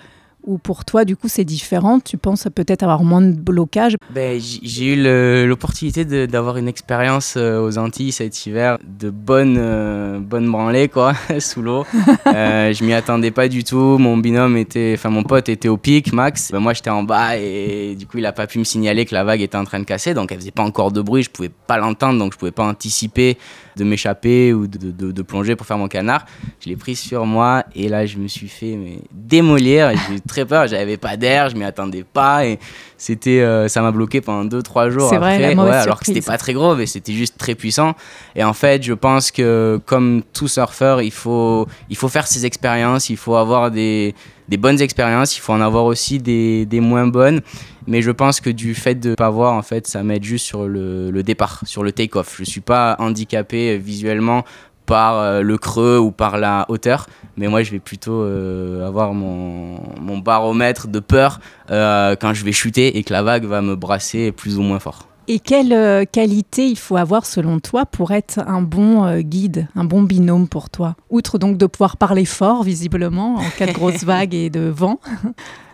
ou 0.44 0.58
pour 0.58 0.86
toi, 0.86 1.06
du 1.06 1.16
coup, 1.16 1.28
c'est 1.28 1.44
différent? 1.44 2.00
Tu 2.00 2.18
penses 2.18 2.48
peut-être 2.54 2.84
avoir 2.84 3.04
moins 3.04 3.22
de 3.22 3.34
blocage 3.34 3.96
ben, 4.14 4.40
J'ai 4.40 4.94
eu 4.94 5.48
l'opportunité 5.48 6.28
d'avoir 6.28 6.58
une 6.58 6.68
expérience 6.68 7.36
euh, 7.38 7.62
aux 7.62 7.78
Antilles 7.78 8.12
cet 8.12 8.46
hiver 8.46 8.78
de 8.84 9.10
bonnes 9.10 9.58
euh, 9.60 10.20
bonne 10.20 10.50
branlées 10.52 10.88
quoi, 10.88 11.14
sous 11.40 11.62
l'eau. 11.62 11.86
euh, 12.28 12.74
je 12.74 12.84
m'y 12.84 12.94
attendais 12.94 13.32
pas 13.32 13.48
du 13.48 13.64
tout. 13.64 13.98
Mon 13.98 14.18
binôme 14.18 14.58
était, 14.58 14.94
enfin 14.98 15.10
mon 15.10 15.24
pote 15.24 15.50
était 15.50 15.68
au 15.70 15.78
pic, 15.78 16.14
Max. 16.14 16.52
Ben, 16.52 16.60
moi, 16.60 16.74
j'étais 16.74 16.90
en 16.90 17.04
bas 17.04 17.38
et 17.38 17.96
du 17.96 18.08
coup, 18.08 18.18
il 18.18 18.26
a 18.26 18.34
pas 18.34 18.48
pu 18.48 18.60
me 18.60 18.64
signaler 18.64 19.06
que 19.06 19.14
la 19.14 19.24
vague 19.24 19.42
était 19.42 19.58
en 19.58 19.66
train 19.66 19.80
de 19.80 19.86
casser. 19.86 20.14
Donc, 20.14 20.32
elle 20.32 20.40
faisait 20.40 20.52
pas 20.52 20.64
encore 20.64 20.92
de 20.92 21.02
bruit. 21.02 21.24
Je 21.24 21.30
pouvais 21.30 21.50
pas 21.50 21.78
l'entendre, 21.78 22.18
donc 22.20 22.34
je 22.34 22.38
pouvais 22.38 22.52
pas 22.52 22.66
anticiper 22.66 23.38
de 23.76 23.84
m'échapper 23.84 24.54
ou 24.54 24.68
de, 24.68 25.22
plonger 25.22 25.56
pour 25.56 25.66
faire 25.66 25.78
mon 25.78 25.88
canard. 25.88 26.26
Je 26.60 26.70
l'ai 26.70 26.76
pris 26.76 26.96
sur 26.96 27.26
moi 27.26 27.64
et 27.76 27.90
là, 27.90 28.06
je 28.06 28.18
me 28.18 28.28
suis 28.28 28.48
fait 28.48 28.76
mais, 28.76 29.00
démolir. 29.12 29.92
J'ai 30.10 30.20
très 30.32 30.46
peur. 30.46 30.68
J'avais 30.68 30.98
pas 30.98 31.18
d'air, 31.18 31.50
je 31.50 31.56
m'y 31.56 31.64
attendais 31.64 32.04
pas 32.04 32.46
et 32.46 32.58
c'était, 32.98 33.42
euh, 33.42 33.68
ça 33.68 33.82
m'a 33.82 33.92
bloqué 33.92 34.22
pendant 34.22 34.48
2-3 34.48 34.90
jours 34.90 35.14
après. 35.14 35.54
Vrai, 35.54 35.76
alors 35.76 36.00
que 36.00 36.06
c'était 36.06 36.22
pas 36.22 36.38
très 36.38 36.54
gros, 36.54 36.76
mais 36.76 36.86
c'était 36.86 37.14
juste 37.14 37.38
très 37.38 37.56
puissant. 37.56 37.94
Et 38.36 38.44
en 38.44 38.54
fait, 38.54 38.84
je 38.84 38.94
pense 38.94 39.32
que 39.32 39.80
comme 39.86 40.24
tout 40.34 40.48
surfeur, 40.48 41.02
il 41.02 41.12
faut, 41.12 41.68
il 41.90 41.98
faut 41.98 42.10
faire 42.10 42.28
ses 42.28 42.46
expériences, 42.46 43.10
il 43.10 43.18
faut 43.18 43.36
avoir 43.36 43.72
des, 43.72 44.16
des 44.48 44.58
bonnes 44.58 44.82
expériences, 44.82 45.38
il 45.38 45.42
faut 45.42 45.54
en 45.54 45.62
avoir 45.62 45.86
aussi 45.86 46.20
des, 46.20 46.66
des 46.66 46.80
moins 46.80 47.08
bonnes. 47.08 47.42
Mais 47.88 48.02
je 48.02 48.12
pense 48.12 48.40
que 48.40 48.52
du 48.52 48.76
fait 48.76 48.96
de 48.96 49.10
ne 49.12 49.16
pas 49.16 49.32
voir, 49.32 49.54
en 49.54 49.64
fait, 49.64 49.88
ça 49.88 50.04
m'aide 50.04 50.24
juste 50.24 50.46
sur 50.46 50.68
le, 50.68 51.10
le 51.10 51.24
départ, 51.24 51.62
sur 51.66 51.84
le 51.84 51.92
take-off. 51.92 52.36
Je 52.38 52.44
ne 52.44 52.46
suis 52.46 52.62
pas 52.62 52.96
handicapé 53.00 53.78
visuellement 53.78 54.46
par 54.92 55.20
euh, 55.20 55.42
le 55.42 55.58
creux 55.58 55.98
ou 56.00 56.12
par 56.12 56.38
la 56.38 56.66
hauteur, 56.68 57.08
mais 57.38 57.48
moi 57.48 57.64
je 57.64 57.72
vais 57.72 57.80
plutôt 57.80 58.24
euh, 58.24 58.86
avoir 58.86 59.14
mon, 59.14 60.18
baromètre 60.18 60.90
de 60.90 61.00
peur 61.00 61.40
euh, 61.70 62.18
quand 62.20 62.34
je 62.34 62.44
vais 62.44 62.52
chuter 62.52 62.98
et 62.98 63.04
que 63.06 63.14
la 63.14 63.24
vague 63.24 63.46
va 63.46 63.62
me 63.62 63.78
brasser 63.78 64.34
plus 64.34 64.58
ou 64.58 64.64
moins 64.64 64.80
fort. 64.80 65.08
Et 65.34 65.40
quelle 65.40 65.72
euh, 65.72 66.04
qualité 66.04 66.68
il 66.68 66.78
faut 66.78 66.98
avoir 66.98 67.26
selon 67.26 67.62
toi 67.62 67.86
pour 67.86 68.12
être 68.12 68.40
un 68.48 68.62
bon 68.62 69.06
euh, 69.06 69.22
guide, 69.22 69.70
un 69.78 69.86
bon 69.86 70.02
binôme 70.02 70.50
pour 70.50 70.70
toi? 70.70 70.98
Outre 71.10 71.38
donc 71.38 71.58
de 71.58 71.68
pouvoir 71.68 71.96
parler 71.96 72.26
fort, 72.26 72.64
visiblement, 72.64 73.36
en 73.36 73.50
cas 73.58 73.66
de 73.66 73.72
grosses 73.72 74.04
vagues 74.04 74.34
et 74.34 74.50
de 74.50 74.68
vent. 74.68 75.00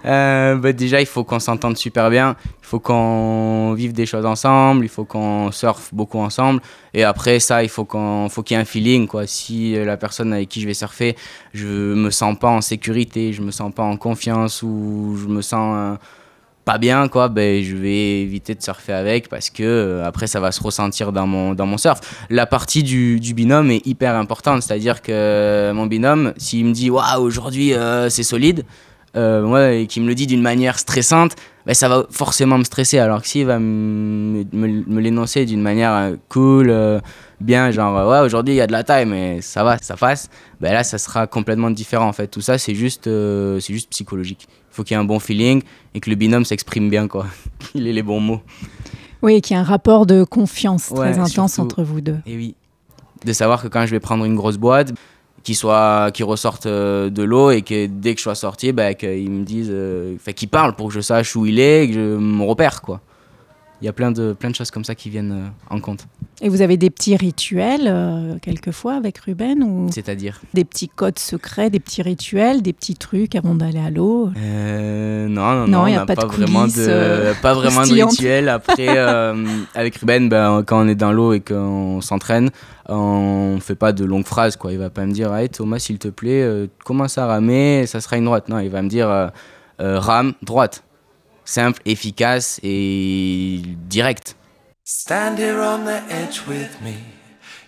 Euh, 0.06 0.58
bah, 0.58 0.74
déjà, 0.74 1.02
il 1.02 1.08
faut 1.08 1.24
qu'on 1.24 1.40
s'entende 1.40 1.76
super 1.76 2.12
bien. 2.12 2.36
Il 2.62 2.68
faut 2.68 2.80
qu'on 2.80 3.74
vive 3.74 3.94
des 3.94 4.06
choses 4.06 4.28
ensemble. 4.28 4.86
Il 4.86 4.90
faut 4.90 5.06
qu'on 5.06 5.52
surfe 5.52 5.92
beaucoup 5.92 6.20
ensemble. 6.20 6.62
Et 6.94 7.04
après 7.04 7.40
ça, 7.40 7.64
il 7.64 7.70
faut 7.70 7.84
qu'on, 7.84 8.30
faut 8.30 8.44
qu'il 8.44 8.56
y 8.56 8.60
ait 8.60 8.62
un 8.62 8.66
feeling, 8.66 9.08
quoi. 9.08 9.26
Si 9.26 9.74
la 9.74 9.98
personne 9.98 10.34
avec 10.34 10.50
qui 10.50 10.62
je 10.62 10.68
vais 10.68 10.76
surfer, 10.76 11.16
je 11.56 11.66
me 11.66 12.12
sens 12.12 12.38
pas 12.38 12.50
en 12.50 12.62
sécurité, 12.62 13.34
je 13.34 13.42
me 13.42 13.50
sens 13.50 13.74
pas 13.74 13.82
en 13.82 13.98
confiance 13.98 14.62
ou 14.62 15.18
je 15.20 15.26
me 15.26 15.42
sens 15.42 15.98
pas 16.68 16.78
bien, 16.80 17.08
quoi, 17.08 17.30
ben, 17.30 17.64
je 17.64 17.78
vais 17.78 18.20
éviter 18.20 18.54
de 18.54 18.62
surfer 18.62 18.92
avec 18.92 19.30
parce 19.30 19.50
que 19.50 19.64
euh, 19.64 20.06
après 20.06 20.28
ça 20.28 20.42
va 20.42 20.52
se 20.52 20.62
ressentir 20.62 21.14
dans 21.14 21.26
mon, 21.26 21.54
dans 21.54 21.66
mon 21.66 21.78
surf. 21.78 22.02
La 22.30 22.46
partie 22.46 22.84
du, 22.84 23.34
binôme 23.34 23.72
est 23.72 23.88
hyper 23.88 24.16
importante, 24.16 24.64
c'est-à-dire 24.64 25.02
que 25.02 25.72
mon 25.74 25.86
binôme, 25.86 26.34
s'il 26.36 26.66
me 26.66 26.74
dit 26.74 26.90
waouh, 26.90 27.22
aujourd'hui 27.22 27.74
euh, 27.74 28.10
c'est 28.10 28.24
solide, 28.24 28.66
euh, 29.16 29.80
et 29.80 29.88
qu'il 29.88 30.04
me 30.04 30.10
le 30.10 30.16
dit 30.16 30.28
d'une 30.28 30.42
manière 30.42 30.78
stressante, 30.78 31.38
ben, 31.66 31.74
ça 31.74 31.88
va 31.88 32.06
forcément 32.12 32.58
me 32.58 32.66
stresser. 32.66 33.00
Alors 33.00 33.22
que 33.22 33.30
s'il 33.30 33.46
va 33.46 33.60
me, 33.60 34.44
l'énoncer 35.00 35.46
d'une 35.46 35.62
manière 35.62 36.16
cool, 36.28 37.02
bien, 37.40 37.72
genre 37.72 38.08
ouais, 38.10 38.20
aujourd'hui 38.20 38.56
il 38.56 38.58
y 38.58 38.62
a 38.62 38.68
de 38.68 38.72
la 38.72 38.84
taille, 38.84 39.06
mais 39.06 39.42
ça 39.42 39.64
va, 39.64 39.78
ça 39.80 39.96
passe, 39.96 40.30
ben 40.62 40.74
là 40.74 40.84
ça 40.84 40.98
sera 40.98 41.28
complètement 41.28 41.72
différent 41.72 42.08
en 42.08 42.14
fait. 42.14 42.28
Tout 42.28 42.42
ça 42.42 42.58
c'est 42.58 42.76
juste, 42.76 43.06
c'est 43.06 43.74
juste 43.74 43.90
psychologique 43.90 44.48
faut 44.78 44.84
qu'il 44.84 44.96
y 44.96 44.98
ait 44.98 45.02
un 45.02 45.06
bon 45.06 45.20
feeling 45.20 45.64
et 45.94 46.00
que 46.00 46.10
le 46.10 46.16
binôme 46.16 46.46
s'exprime 46.46 46.90
bien, 46.90 47.08
quoi. 47.08 47.26
qu'il 47.60 47.88
ait 47.88 47.94
les 47.94 48.04
bons 48.04 48.20
mots. 48.20 48.42
Oui, 49.24 49.42
qu'il 49.42 49.56
y 49.56 49.60
ait 49.60 49.62
un 49.62 49.66
rapport 49.66 50.06
de 50.06 50.24
confiance 50.24 50.94
très 50.94 51.18
intense 51.18 51.58
entre 51.58 51.84
vous 51.84 52.00
deux. 52.00 52.18
Et 52.28 52.38
oui, 52.38 52.56
de 53.26 53.34
savoir 53.34 53.62
que 53.62 53.68
quand 53.68 53.86
je 53.88 53.92
vais 53.92 54.00
prendre 54.00 54.24
une 54.24 54.36
grosse 54.36 54.58
boîte, 54.58 54.94
qu'il 55.44 55.56
soit, 55.56 56.12
qui 56.14 56.24
ressorte 56.24 56.68
euh, 56.68 57.10
de 57.10 57.24
l'eau 57.24 57.50
et 57.50 57.64
que 57.64 57.88
dès 57.88 58.14
que 58.14 58.20
je 58.20 58.24
sois 58.24 58.36
sorti, 58.36 58.72
bah, 58.72 58.94
qu'ils 58.94 59.32
me 59.32 59.44
disent, 59.44 59.72
euh, 59.72 60.16
fait 60.20 60.34
qu'il 60.34 60.50
parle 60.50 60.76
pour 60.76 60.90
que 60.90 60.94
je 60.94 61.02
sache 61.02 61.36
où 61.36 61.48
il 61.48 61.60
est, 61.60 61.88
que 61.88 61.94
je 61.94 62.18
me 62.18 62.44
repère, 62.44 62.82
quoi 62.82 63.02
il 63.82 63.86
y 63.86 63.88
a 63.88 63.94
plein 63.94 64.12
de, 64.12 64.34
plein 64.34 64.50
de 64.50 64.56
choses 64.56 64.72
comme 64.72 64.84
ça 64.84 64.96
qui 64.96 65.10
viennent 65.10 65.32
euh, 65.32 65.76
en 65.76 65.80
compte. 65.80 66.08
Et 66.40 66.50
vous 66.50 66.62
avez 66.62 66.78
des 66.78 66.92
petits 66.92 67.16
rituels, 67.16 67.88
euh, 67.88 68.36
quelquefois, 68.42 68.94
avec 68.94 69.18
Ruben 69.18 69.64
ou 69.64 69.88
C'est-à-dire 69.92 70.40
Des 70.54 70.66
petits 70.66 70.88
codes 70.88 71.18
secrets, 71.18 71.72
des 71.72 71.80
petits 71.80 72.04
rituels, 72.04 72.62
des 72.62 72.74
petits 72.74 72.94
trucs 72.94 73.36
avant 73.36 73.56
d'aller 73.56 73.80
à 73.80 73.90
l'eau? 73.90 74.30
Euh, 74.38 75.28
Non, 75.28 75.66
non, 75.66 75.68
non, 75.68 75.98
a 75.98 76.06
pas, 76.06 76.16
de 76.16 76.26
vraiment 76.26 76.68
de, 76.68 77.34
pas 77.42 77.56
vraiment 77.56 77.82
de 77.82 78.04
rituel. 78.04 78.50
Après, 78.50 78.88
avec 79.76 79.98
Ruben, 79.98 80.30
ben, 80.30 80.64
quand 80.64 80.86
on 80.86 80.88
est 80.88 80.96
dans 80.96 81.12
l'eau 81.12 81.34
et 81.34 81.40
qu'on 81.40 82.02
s'entraîne, 82.02 82.52
on 82.88 83.58
fait 83.60 83.76
pas 83.76 83.92
de 83.92 84.06
longues 84.06 84.28
phrases. 84.28 84.58
Quoi. 84.58 84.74
Il 84.74 84.78
va 84.78 84.92
pas 84.92 85.08
me 85.08 85.14
dire 85.14 85.34
hey, 85.34 85.50
Thomas, 85.50 85.80
s'il 85.80 85.98
te 85.98 86.08
plaît, 86.08 86.48
commence 86.86 87.18
à 87.18 87.26
ramer, 87.26 87.88
ça 87.88 88.00
sera 88.00 88.18
une 88.18 88.26
droite. 88.26 88.48
Non, 88.48 88.60
il 88.60 88.70
va 88.70 88.84
me 88.84 88.90
dire 88.90 89.32
rame, 89.80 90.34
droite 90.44 90.84
simple, 91.48 91.82
efficace 91.86 92.60
et 92.62 93.62
direct. 93.90 94.36
Stand 94.90 95.38
here 95.38 95.60
on 95.60 95.84
the 95.84 96.02
edge 96.08 96.46
with 96.48 96.82
me. 96.82 96.96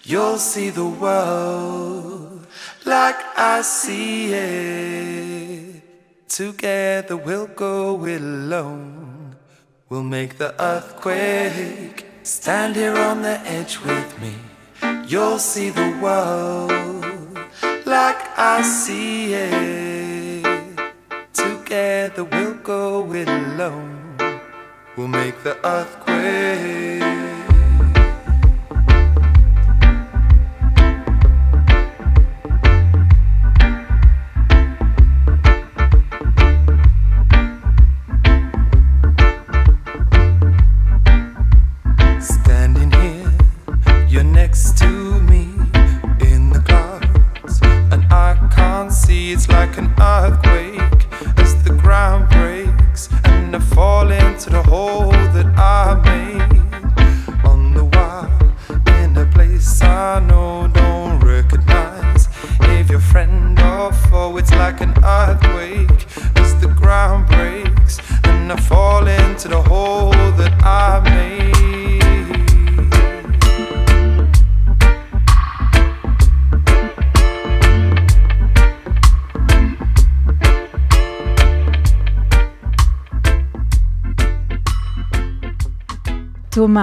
You'll 0.03 0.37
see 0.37 0.69
the 0.69 0.87
world 0.87 2.47
like 2.85 3.19
I 3.37 3.61
see 3.61 4.31
it. 4.31 5.83
Together 6.29 7.17
we'll 7.17 7.47
go 7.47 7.97
alone. 7.97 9.35
We'll 9.89 10.03
make 10.03 10.37
the 10.37 10.55
earthquake. 10.63 12.05
Stand 12.23 12.77
here 12.77 12.95
on 12.95 13.21
the 13.21 13.37
edge 13.41 13.79
with 13.79 14.21
me. 14.21 14.35
You'll 15.05 15.39
see 15.39 15.71
the 15.71 15.99
world 16.01 17.37
like 17.85 18.21
I 18.39 18.61
see 18.61 19.33
it. 19.33 20.79
Together 21.33 22.23
we'll 22.23 22.53
go 22.53 23.03
alone 23.03 23.98
will 24.99 25.07
make 25.07 25.41
the 25.43 25.55
earthquake. 25.65 27.18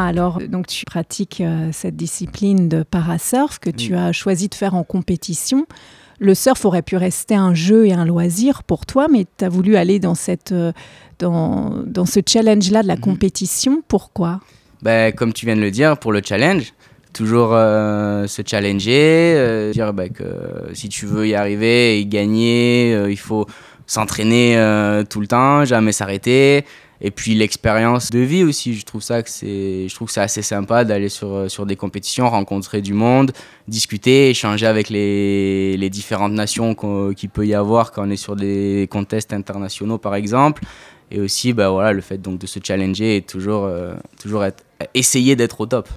Alors 0.04 0.40
donc 0.46 0.66
tu 0.66 0.84
pratiques 0.84 1.40
euh, 1.40 1.70
cette 1.72 1.96
discipline 1.96 2.68
de 2.68 2.82
parasurf 2.82 3.58
que 3.58 3.70
tu 3.70 3.94
as 3.94 4.12
choisi 4.12 4.48
de 4.48 4.54
faire 4.54 4.74
en 4.74 4.84
compétition. 4.84 5.66
Le 6.18 6.34
surf 6.34 6.64
aurait 6.64 6.82
pu 6.82 6.96
rester 6.96 7.34
un 7.34 7.54
jeu 7.54 7.86
et 7.86 7.92
un 7.92 8.04
loisir 8.04 8.62
pour 8.62 8.86
toi, 8.86 9.06
mais 9.10 9.26
tu 9.38 9.44
as 9.44 9.48
voulu 9.48 9.76
aller 9.76 9.98
dans, 9.98 10.14
cette, 10.14 10.52
euh, 10.52 10.72
dans, 11.18 11.82
dans 11.86 12.06
ce 12.06 12.20
challenge-là 12.26 12.82
de 12.82 12.88
la 12.88 12.96
mhm. 12.96 13.00
compétition. 13.00 13.82
Pourquoi? 13.88 14.40
Ben, 14.82 15.12
Comme 15.12 15.32
tu 15.32 15.46
viens 15.46 15.56
de 15.56 15.60
le 15.60 15.70
dire, 15.70 15.98
pour 15.98 16.12
le 16.12 16.20
challenge, 16.24 16.72
toujours 17.12 17.50
euh, 17.52 18.26
se 18.26 18.42
challenger, 18.44 19.70
dire 19.72 19.92
ben, 19.92 20.10
que 20.10 20.24
si 20.74 20.88
tu 20.88 21.06
veux 21.06 21.26
y 21.26 21.34
arriver 21.34 21.98
et 21.98 22.06
gagner, 22.06 22.92
il 23.08 23.18
faut 23.18 23.46
s'entraîner 23.86 24.58
tout 25.08 25.20
le 25.20 25.26
temps, 25.26 25.64
jamais 25.64 25.92
s'arrêter 25.92 26.64
et 27.00 27.10
puis 27.10 27.34
l'expérience 27.34 28.10
de 28.10 28.20
vie 28.20 28.44
aussi 28.44 28.74
je 28.74 28.84
trouve 28.84 29.02
ça 29.02 29.22
que 29.22 29.30
c'est 29.30 29.88
je 29.88 29.94
trouve 29.94 30.08
que 30.08 30.14
c'est 30.14 30.20
assez 30.20 30.42
sympa 30.42 30.84
d'aller 30.84 31.08
sur 31.08 31.50
sur 31.50 31.66
des 31.66 31.76
compétitions 31.76 32.28
rencontrer 32.28 32.80
du 32.82 32.94
monde 32.94 33.32
discuter 33.68 34.30
échanger 34.30 34.66
avec 34.66 34.88
les, 34.90 35.76
les 35.76 35.90
différentes 35.90 36.32
nations 36.32 36.74
qu'il 37.14 37.30
peut 37.30 37.46
y 37.46 37.54
avoir 37.54 37.92
quand 37.92 38.06
on 38.06 38.10
est 38.10 38.16
sur 38.16 38.36
des 38.36 38.88
contests 38.90 39.32
internationaux 39.32 39.98
par 39.98 40.14
exemple. 40.14 40.62
Et 41.10 41.20
aussi 41.20 41.52
bah 41.52 41.70
voilà 41.70 41.92
le 41.92 42.00
fait 42.00 42.18
donc 42.18 42.38
de 42.38 42.46
se 42.46 42.58
challenger 42.62 43.16
et 43.16 43.22
toujours 43.22 43.64
euh, 43.64 43.94
toujours 44.20 44.44
essayer 44.94 45.36
d'être 45.36 45.60
au 45.60 45.66
top 45.66 45.88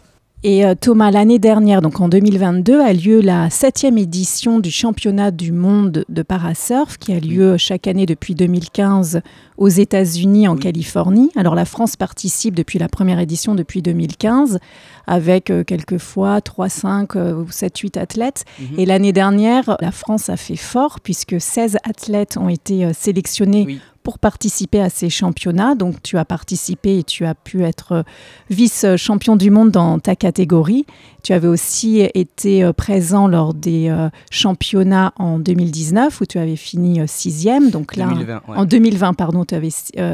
et 0.41 0.65
euh, 0.65 0.74
Thomas, 0.74 1.12
l'année 1.12 1.38
dernière, 1.38 1.81
donc 1.81 2.00
en 2.00 2.08
2022, 2.08 2.79
a 2.79 2.93
lieu 2.93 3.19
la 3.19 3.50
septième 3.50 3.98
édition 3.98 4.60
du 4.60 4.72
championnat 4.72 5.31
du 5.31 5.51
monde 5.51 6.05
de 6.08 6.22
parasurf 6.24 6.98
qui 6.98 7.12
a 7.12 7.19
lieu 7.19 7.58
chaque 7.58 7.88
année 7.88 8.05
depuis 8.05 8.36
2015 8.36 9.22
aux 9.58 9.67
États-Unis, 9.67 10.48
en 10.48 10.55
Californie. 10.55 11.29
Alors 11.36 11.55
la 11.55 11.65
France 11.65 11.98
participe 11.98 12.55
depuis 12.55 12.79
la 12.79 12.88
première 12.88 13.19
édition 13.19 13.53
depuis 13.53 13.81
2015 13.81 14.60
avec 15.08 15.50
euh, 15.50 15.65
quelquefois 15.65 16.39
3, 16.39 16.69
5 16.69 17.15
ou 17.15 17.48
7, 17.50 17.77
8 17.77 17.98
athlètes. 17.98 18.46
Mhm. 18.60 18.79
Et 18.79 18.86
l'année 18.86 19.12
dernière, 19.12 19.75
la 19.81 19.91
France 19.91 20.29
a 20.29 20.38
fait 20.38 20.55
fort 20.55 21.01
puisque 21.01 21.41
16 21.41 21.77
athlètes 21.84 22.38
ont 22.38 22.48
été 22.48 22.86
euh, 22.86 22.91
sélectionnés 22.93 23.79
pour 24.03 24.20
participer 24.20 24.82
à 24.82 24.89
ces 24.89 25.10
championnats. 25.10 25.75
Donc 25.75 26.01
tu 26.03 26.18
as 26.18 26.25
participé 26.25 27.00
et 27.00 27.03
tu 27.03 27.25
as 27.25 27.36
pu 27.36 27.63
être 27.63 27.91
euh, 27.91 28.03
vice-champion 28.50 29.36
du 29.36 29.51
monde 29.51 29.72
dans 29.72 30.00
ta 30.00 30.15
catégorie. 30.15 30.86
Tu 31.23 31.33
avais 31.33 31.47
aussi 31.47 32.01
été 32.13 32.63
euh, 32.63 32.73
présent 32.73 33.27
lors 33.27 33.53
des 33.53 33.89
euh, 33.89 34.09
championnats 34.31 35.13
en 35.17 35.39
2019 35.39 36.21
où 36.21 36.25
tu 36.25 36.39
avais 36.39 36.55
fini 36.55 37.01
sixième. 37.07 37.69
Donc 37.69 37.95
là, 37.95 38.09
en 38.47 38.65
2020, 38.65 39.13
pardon, 39.13 39.45
tu 39.45 39.55
avais 39.55 39.69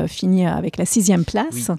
fini 0.07 0.45
avec 0.45 0.77
la 0.77 0.85
sixième 0.85 1.25
place. 1.25 1.71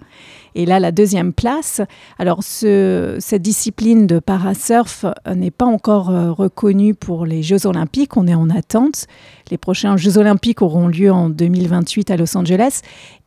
Et 0.55 0.65
là, 0.65 0.81
la 0.81 0.91
deuxième 0.91 1.33
place. 1.35 1.83
Alors, 2.19 2.43
ce, 2.43 3.17
cette 3.21 3.43
discipline 3.43 4.07
de 4.07 4.19
parasurf 4.19 5.05
n'est 5.35 5.51
pas 5.51 5.67
encore 5.67 6.07
reconnue 6.07 6.95
pour 6.95 7.27
les 7.27 7.43
Jeux 7.43 7.67
Olympiques. 7.67 8.17
On 8.17 8.27
est 8.27 8.35
en 8.35 8.49
attente. 8.49 9.07
Les 9.51 9.59
prochains 9.59 9.97
Jeux 9.97 10.19
Olympiques 10.19 10.63
auront 10.63 10.89
lieu 10.89 11.13
en 11.13 11.29
2028 11.29 12.11
à 12.11 12.17
Los 12.17 12.37
Angeles. 12.37 12.81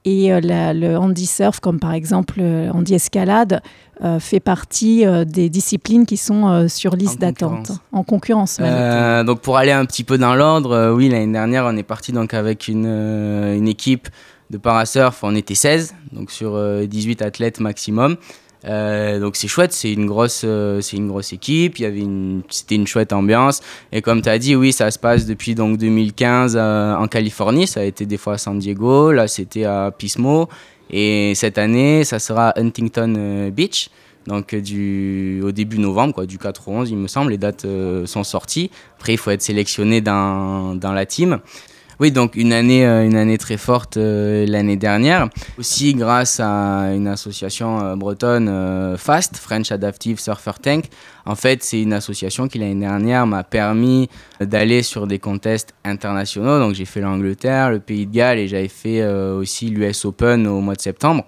Et 0.06 0.32
euh, 0.32 0.40
le 0.42 0.96
handi 0.96 1.26
surf, 1.26 1.60
comme 1.60 1.80
par 1.80 1.94
exemple 1.94 2.36
le 2.38 2.70
handi 2.72 2.94
escalade, 2.94 3.62
euh, 4.02 4.20
fait 4.20 4.40
partie 4.40 5.06
des 5.26 5.50
disciplines 5.50 6.06
qui 6.06 6.18
sont 6.18 6.68
sur 6.70 6.96
liste 6.96 7.20
d'attente, 7.20 7.72
en 7.92 8.04
concurrence. 8.04 8.60
donc 9.26 9.42
pour 9.42 9.58
aller 9.58 9.72
un 9.72 9.86
petit 9.86 10.04
peu 10.04 10.18
dans 10.18 10.36
l'ordre, 10.36 10.94
oui, 10.94 11.10
l'année 11.10 11.32
dernière, 11.32 11.66
on 11.66 11.76
est 11.76 11.84
parti 11.84 12.12
donc 12.12 12.34
avec 12.34 12.68
une, 12.68 12.86
une 12.86 13.68
équipe 13.68 14.08
de 14.50 14.58
parasurf, 14.58 15.20
on 15.24 15.36
était 15.36 15.56
16, 15.56 15.94
donc 16.12 16.32
sur 16.32 16.58
18 16.88 17.22
athlètes 17.22 17.60
maximum. 17.60 18.16
Euh, 18.66 19.20
donc 19.20 19.36
c'est 19.36 19.48
chouette, 19.48 19.72
c'est 19.72 19.94
une 19.94 20.06
grosse, 20.06 20.42
euh, 20.44 20.82
une 20.94 21.08
grosse 21.08 21.34
équipe. 21.34 21.78
C'était 22.50 22.76
une 22.76 22.88
chouette 22.88 23.14
ambiance. 23.14 23.62
Et 23.92 24.02
comme 24.02 24.22
tu 24.22 24.30
as 24.30 24.38
dit, 24.38 24.56
oui, 24.56 24.74
ça 24.74 24.92
se 24.92 25.00
passe 25.00 25.26
depuis 25.26 25.56
donc 25.56 25.78
2015 25.78 26.58
euh, 26.58 26.96
en 26.96 27.08
Californie. 27.08 27.68
Ça 27.68 27.82
a 27.82 27.84
été 27.84 28.06
des 28.06 28.18
fois 28.18 28.34
à 28.34 28.38
San 28.38 28.60
Diego, 28.60 29.12
là 29.12 29.28
c'était 29.28 29.66
à 29.66 29.92
Pismo. 29.96 30.50
Et 30.92 31.34
cette 31.36 31.58
année, 31.58 32.04
ça 32.04 32.18
sera 32.18 32.50
à 32.50 32.60
Huntington 32.60 33.52
Beach. 33.54 33.90
Donc 34.26 34.54
du, 34.54 35.42
au 35.44 35.52
début 35.52 35.80
novembre, 35.80 36.14
quoi, 36.14 36.26
du 36.26 36.38
4 36.38 36.68
au 36.68 36.72
11, 36.72 36.90
il 36.90 36.98
me 36.98 37.08
semble, 37.08 37.32
les 37.32 37.38
dates 37.38 37.66
sont 38.06 38.24
sorties. 38.24 38.70
Après, 38.98 39.14
il 39.14 39.18
faut 39.18 39.32
être 39.32 39.42
sélectionné 39.42 40.02
dans, 40.02 40.76
dans 40.76 40.92
la 40.92 41.06
team. 41.06 41.40
Oui, 42.00 42.12
donc 42.12 42.36
une 42.36 42.54
année, 42.54 42.86
euh, 42.86 43.06
une 43.06 43.18
année 43.18 43.38
très 43.38 43.58
forte 43.58 43.98
euh, 43.98 44.46
l'année 44.48 44.78
dernière. 44.78 45.28
Aussi 45.58 45.94
grâce 45.94 46.40
à 46.40 46.94
une 46.96 47.08
association 47.08 47.82
euh, 47.82 47.96
bretonne 47.98 48.96
FAST, 48.98 49.36
French 49.36 49.70
Adaptive 49.74 50.18
Surfer 50.18 50.54
Tank. 50.62 50.86
En 51.26 51.36
fait, 51.36 51.62
c'est 51.62 51.82
une 51.82 51.92
association 51.92 52.48
qui 52.48 52.58
l'année 52.58 52.80
dernière 52.80 53.28
m'a 53.28 53.44
permis 53.44 54.10
d'aller 54.40 54.82
sur 54.82 55.08
des 55.08 55.20
contests 55.20 55.74
internationaux. 55.84 56.58
Donc 56.60 56.74
j'ai 56.74 56.86
fait 56.86 57.02
l'Angleterre, 57.02 57.70
le 57.70 57.82
Pays 57.82 58.06
de 58.06 58.14
Galles 58.14 58.40
et 58.40 58.48
j'avais 58.48 58.70
fait 58.70 59.06
aussi 59.06 59.70
l'US 59.70 60.06
Open 60.06 60.48
au 60.48 60.62
mois 60.62 60.76
de 60.76 60.82
septembre. 60.82 61.26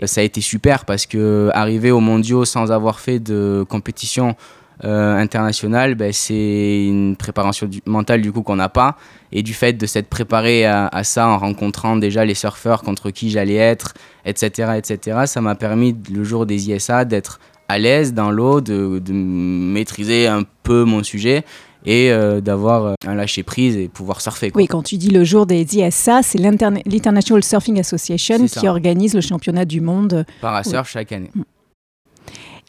Et 0.00 0.06
ça 0.06 0.22
a 0.22 0.24
été 0.24 0.40
super 0.40 0.86
parce 0.86 1.04
que 1.06 1.50
arriver 1.52 1.90
aux 1.90 2.00
mondiaux 2.00 2.46
sans 2.46 2.72
avoir 2.72 2.98
fait 2.98 3.20
de 3.20 3.64
compétition 3.68 4.34
euh, 4.82 5.16
international, 5.16 5.94
ben, 5.94 6.12
c'est 6.12 6.86
une 6.86 7.14
préparation 7.16 7.70
mentale 7.86 8.22
du 8.22 8.32
coup 8.32 8.42
qu'on 8.42 8.56
n'a 8.56 8.68
pas. 8.68 8.96
Et 9.30 9.42
du 9.42 9.54
fait 9.54 9.74
de 9.74 9.86
s'être 9.86 10.08
préparé 10.08 10.66
à, 10.66 11.04
ça 11.04 11.28
en 11.28 11.38
rencontrant 11.38 11.96
déjà 11.96 12.24
les 12.24 12.34
surfeurs 12.34 12.82
contre 12.82 13.10
qui 13.10 13.30
j'allais 13.30 13.54
être, 13.54 13.94
etc., 14.24 14.72
etc., 14.76 15.22
ça 15.26 15.40
m'a 15.40 15.54
permis 15.54 15.96
le 16.12 16.24
jour 16.24 16.46
des 16.46 16.70
ISA 16.70 17.04
d'être 17.04 17.40
à 17.68 17.78
l'aise 17.78 18.14
dans 18.14 18.30
l'eau, 18.30 18.60
de, 18.60 19.00
maîtriser 19.12 20.26
un 20.26 20.42
peu 20.62 20.84
mon 20.84 21.02
sujet 21.02 21.44
et 21.86 22.10
euh, 22.10 22.40
d'avoir 22.40 22.84
euh, 22.84 22.94
un 23.06 23.14
lâcher 23.14 23.42
prise 23.42 23.76
et 23.76 23.88
pouvoir 23.88 24.20
surfer. 24.20 24.50
Oui, 24.54 24.66
quand 24.66 24.82
tu 24.82 24.96
dis 24.96 25.10
le 25.10 25.24
jour 25.24 25.46
des 25.46 25.62
ISA, 25.76 26.22
c'est 26.22 26.38
l'International 26.38 27.44
Surfing 27.44 27.78
Association 27.78 28.46
qui 28.46 28.68
organise 28.68 29.14
le 29.14 29.20
championnat 29.20 29.64
du 29.64 29.80
monde. 29.80 30.24
Parasurf 30.40 30.88
chaque 30.88 31.12
année. 31.12 31.30
Mm. 31.34 31.42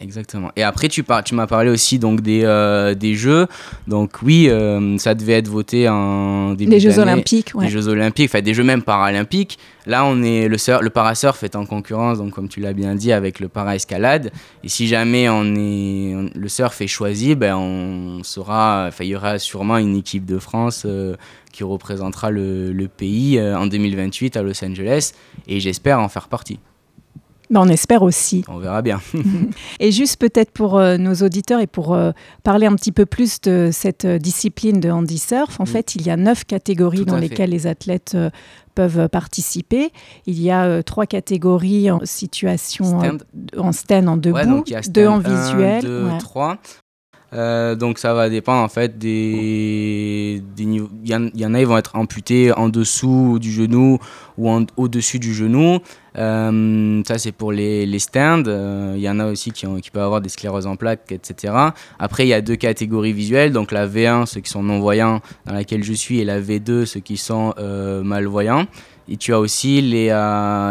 Exactement. 0.01 0.51
Et 0.57 0.63
après, 0.63 0.89
tu, 0.89 1.05
tu 1.23 1.35
m'as 1.35 1.47
parlé 1.47 1.69
aussi 1.69 1.99
donc 1.99 2.21
des, 2.21 2.41
euh, 2.43 2.95
des 2.95 3.15
Jeux. 3.15 3.47
Donc 3.87 4.21
oui, 4.23 4.47
euh, 4.49 4.97
ça 4.97 5.15
devait 5.15 5.33
être 5.33 5.47
voté 5.47 5.87
en 5.87 6.53
début 6.53 6.69
Des 6.69 6.79
Jeux 6.81 6.99
Olympiques, 6.99 7.51
ouais. 7.55 7.65
Des 7.65 7.71
Jeux 7.71 7.87
Olympiques, 7.87 8.29
enfin 8.29 8.41
des 8.41 8.53
Jeux 8.53 8.63
même 8.63 8.81
paralympiques. 8.81 9.57
Là, 9.85 10.03
on 10.05 10.21
est 10.21 10.49
le, 10.49 10.57
surf, 10.57 10.81
le 10.81 10.89
parasurf 10.89 11.43
est 11.43 11.55
en 11.55 11.65
concurrence, 11.65 12.17
donc 12.17 12.31
comme 12.31 12.49
tu 12.49 12.59
l'as 12.59 12.73
bien 12.73 12.95
dit, 12.95 13.13
avec 13.13 13.39
le 13.39 13.47
para-escalade. 13.47 14.31
Et 14.63 14.69
si 14.69 14.87
jamais 14.87 15.29
on 15.29 15.55
est, 15.55 16.15
le 16.35 16.49
surf 16.49 16.81
est 16.81 16.87
choisi, 16.87 17.35
ben 17.35 17.55
on 17.55 18.21
sera, 18.23 18.89
il 18.99 19.05
y 19.05 19.15
aura 19.15 19.39
sûrement 19.39 19.77
une 19.77 19.95
équipe 19.95 20.25
de 20.25 20.39
France 20.39 20.83
euh, 20.85 21.15
qui 21.53 21.63
représentera 21.63 22.31
le, 22.31 22.73
le 22.73 22.87
pays 22.89 23.39
en 23.39 23.65
2028 23.65 24.35
à 24.35 24.41
Los 24.41 24.61
Angeles. 24.65 25.13
Et 25.47 25.61
j'espère 25.61 25.99
en 25.99 26.09
faire 26.09 26.27
partie. 26.27 26.59
Ben, 27.49 27.61
on 27.61 27.67
espère 27.67 28.01
aussi. 28.01 28.43
On 28.47 28.57
verra 28.57 28.81
bien. 28.81 29.01
et 29.79 29.91
juste 29.91 30.19
peut-être 30.19 30.51
pour 30.51 30.77
euh, 30.77 30.97
nos 30.97 31.15
auditeurs 31.15 31.59
et 31.59 31.67
pour 31.67 31.93
euh, 31.93 32.11
parler 32.43 32.65
un 32.65 32.75
petit 32.75 32.91
peu 32.91 33.05
plus 33.05 33.41
de 33.41 33.69
cette 33.71 34.05
euh, 34.05 34.17
discipline 34.17 34.79
de 34.79 34.89
handi 34.89 35.17
surf, 35.17 35.59
en 35.59 35.65
fait, 35.65 35.95
il 35.95 36.03
y 36.03 36.09
a 36.09 36.17
neuf 36.17 36.45
catégories 36.45 37.05
dans 37.05 37.17
lesquelles 37.17 37.51
les 37.51 37.67
athlètes 37.67 38.17
peuvent 38.73 39.07
participer. 39.09 39.91
Il 40.25 40.41
y 40.41 40.51
a 40.51 40.83
trois 40.83 41.05
catégories 41.05 41.89
en 41.91 41.99
situation 42.03 42.99
en 43.57 43.71
stand 43.71 44.09
en 44.09 44.17
debout, 44.17 44.63
deux 44.89 45.07
en 45.07 45.19
visuel, 45.19 45.81
deux, 45.81 46.09
trois. 46.19 46.57
Donc 47.31 47.99
ça 47.99 48.13
va 48.13 48.29
dépendre 48.29 48.63
en 48.63 48.69
fait 48.69 48.97
des, 48.97 50.41
des 50.55 50.65
niveaux. 50.65 50.89
Il 51.03 51.09
y, 51.09 51.45
en 51.45 51.53
a, 51.53 51.59
ils 51.59 51.67
vont 51.67 51.77
être 51.77 51.95
amputés 51.95 52.51
en 52.53 52.69
dessous 52.69 53.39
du 53.39 53.51
genou 53.51 53.99
ou 54.37 54.49
au-dessus 54.77 55.19
du 55.19 55.33
genou. 55.33 55.79
Euh, 56.17 57.01
ça, 57.05 57.17
c'est 57.17 57.31
pour 57.31 57.51
les, 57.51 57.85
les 57.85 57.99
stands. 57.99 58.43
Il 58.45 58.49
euh, 58.49 58.97
y 58.97 59.09
en 59.09 59.19
a 59.19 59.27
aussi 59.27 59.51
qui, 59.51 59.67
ont, 59.67 59.79
qui 59.79 59.91
peuvent 59.91 60.03
avoir 60.03 60.21
des 60.21 60.29
scléroses 60.29 60.67
en 60.67 60.75
plaques, 60.75 61.11
etc. 61.11 61.53
Après, 61.99 62.25
il 62.25 62.29
y 62.29 62.33
a 62.33 62.41
deux 62.41 62.55
catégories 62.55 63.13
visuelles. 63.13 63.51
Donc 63.51 63.71
la 63.71 63.87
V1, 63.87 64.25
ceux 64.25 64.41
qui 64.41 64.49
sont 64.49 64.63
non-voyants, 64.63 65.21
dans 65.45 65.53
laquelle 65.53 65.83
je 65.83 65.93
suis, 65.93 66.19
et 66.19 66.25
la 66.25 66.39
V2, 66.39 66.85
ceux 66.85 66.99
qui 66.99 67.17
sont 67.17 67.53
euh, 67.57 68.03
malvoyants. 68.03 68.65
Et 69.07 69.17
tu 69.17 69.33
as 69.33 69.39
aussi 69.39 69.81
les, 69.81 70.07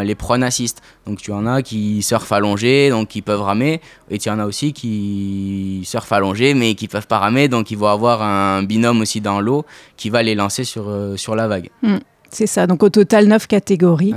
les 0.05 0.15
prone 0.15 0.43
assist. 0.43 0.83
Donc 1.07 1.19
tu 1.19 1.33
en 1.33 1.47
as 1.47 1.63
qui 1.63 2.03
surfent 2.03 2.33
allongés, 2.33 2.91
donc 2.91 3.09
qui 3.09 3.23
peuvent 3.23 3.43
ramer. 3.43 3.81
Et 4.11 4.19
tu 4.19 4.29
en 4.31 4.39
as 4.39 4.47
aussi 4.47 4.73
qui 4.73 5.83
surfent 5.85 6.13
allongés, 6.13 6.55
mais 6.55 6.75
qui 6.75 6.89
peuvent 6.89 7.07
pas 7.07 7.19
ramer. 7.19 7.49
Donc 7.49 7.71
ils 7.71 7.79
vont 7.79 7.89
avoir 7.89 8.23
un 8.23 8.63
binôme 8.63 9.01
aussi 9.01 9.21
dans 9.21 9.41
l'eau 9.41 9.65
qui 9.97 10.11
va 10.11 10.23
les 10.23 10.35
lancer 10.35 10.65
sur, 10.65 10.93
sur 11.17 11.37
la 11.37 11.47
vague. 11.47 11.71
Hmm, 11.83 11.99
c'est 12.31 12.47
ça. 12.47 12.67
Donc 12.67 12.83
au 12.83 12.89
total, 12.89 13.27
neuf 13.29 13.47
catégories 13.47 14.15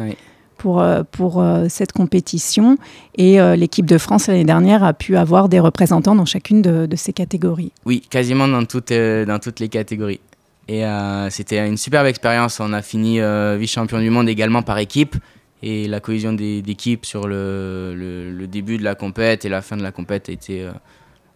pour, 0.57 0.81
euh, 0.81 1.03
pour 1.09 1.41
euh, 1.41 1.65
cette 1.69 1.91
compétition. 1.91 2.77
Et 3.15 3.39
euh, 3.39 3.55
l'équipe 3.55 3.85
de 3.85 3.97
France 3.97 4.27
l'année 4.27 4.43
dernière 4.43 4.83
a 4.83 4.93
pu 4.93 5.15
avoir 5.15 5.49
des 5.49 5.59
représentants 5.59 6.15
dans 6.15 6.25
chacune 6.25 6.61
de, 6.61 6.87
ces 6.95 7.13
catégories. 7.13 7.71
Oui, 7.85 8.01
quasiment 8.01 8.47
dans 8.47 8.65
toutes, 8.65 8.91
dans 8.91 9.39
toutes 9.39 9.59
les 9.59 9.69
catégories. 9.69 10.19
Et 10.67 10.83
c'était 11.29 11.65
une 11.65 11.77
superbe 11.77 12.07
expérience. 12.07 12.59
On 12.59 12.73
a 12.73 12.81
fini 12.81 13.19
vice-champion 13.57 13.99
du 13.99 14.09
monde 14.09 14.27
également 14.27 14.61
par 14.61 14.77
équipe. 14.77 15.15
Et 15.63 15.87
la 15.87 15.99
cohésion 15.99 16.33
d'équipe 16.33 17.05
sur 17.05 17.27
le, 17.27 18.45
début 18.49 18.77
de 18.77 18.83
la 18.83 18.95
compète 18.95 19.45
et 19.45 19.49
la 19.49 19.61
fin 19.61 19.77
de 19.77 19.83
la 19.83 19.91
compète 19.91 20.29
a 20.29 20.31
été 20.33 20.69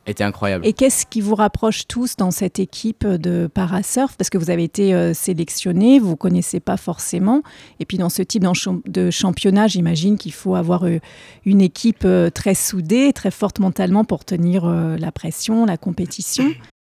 était 0.07 0.23
incroyable. 0.23 0.65
Et 0.65 0.73
qu'est-ce 0.73 1.05
qui 1.05 1.21
vous 1.21 1.35
rapproche 1.35 1.87
tous 1.87 2.15
dans 2.15 2.31
cette 2.31 2.59
équipe 2.59 3.05
de 3.05 3.47
parasurf? 3.47 4.15
Parce 4.17 4.29
que 4.29 4.37
vous 4.37 4.49
avez 4.49 4.63
été 4.63 4.93
euh, 4.93 5.13
sélectionné, 5.13 5.99
vous 5.99 6.11
ne 6.11 6.15
connaissez 6.15 6.59
pas 6.59 6.77
forcément. 6.77 7.43
Et 7.79 7.85
puis 7.85 7.97
dans 7.97 8.09
ce 8.09 8.21
type 8.21 8.43
de 8.85 9.11
championnat, 9.11 9.67
j'imagine 9.67 10.17
qu'il 10.17 10.33
faut 10.33 10.55
avoir 10.55 10.85
euh, 10.85 10.99
une 11.45 11.61
équipe 11.61 12.03
euh, 12.05 12.29
très 12.29 12.55
soudée, 12.55 13.13
très 13.13 13.31
forte 13.31 13.59
mentalement 13.59 14.03
pour 14.03 14.25
tenir 14.25 14.65
la 14.65 15.11
pression, 15.11 15.65
la 15.65 15.77
compétition. 15.77 16.45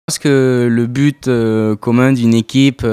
Pense 0.10 0.18
que 0.18 0.68
le 0.68 0.88
but 0.88 1.30
commun 1.80 2.14
d'une 2.14 2.34
équipe 2.34 2.84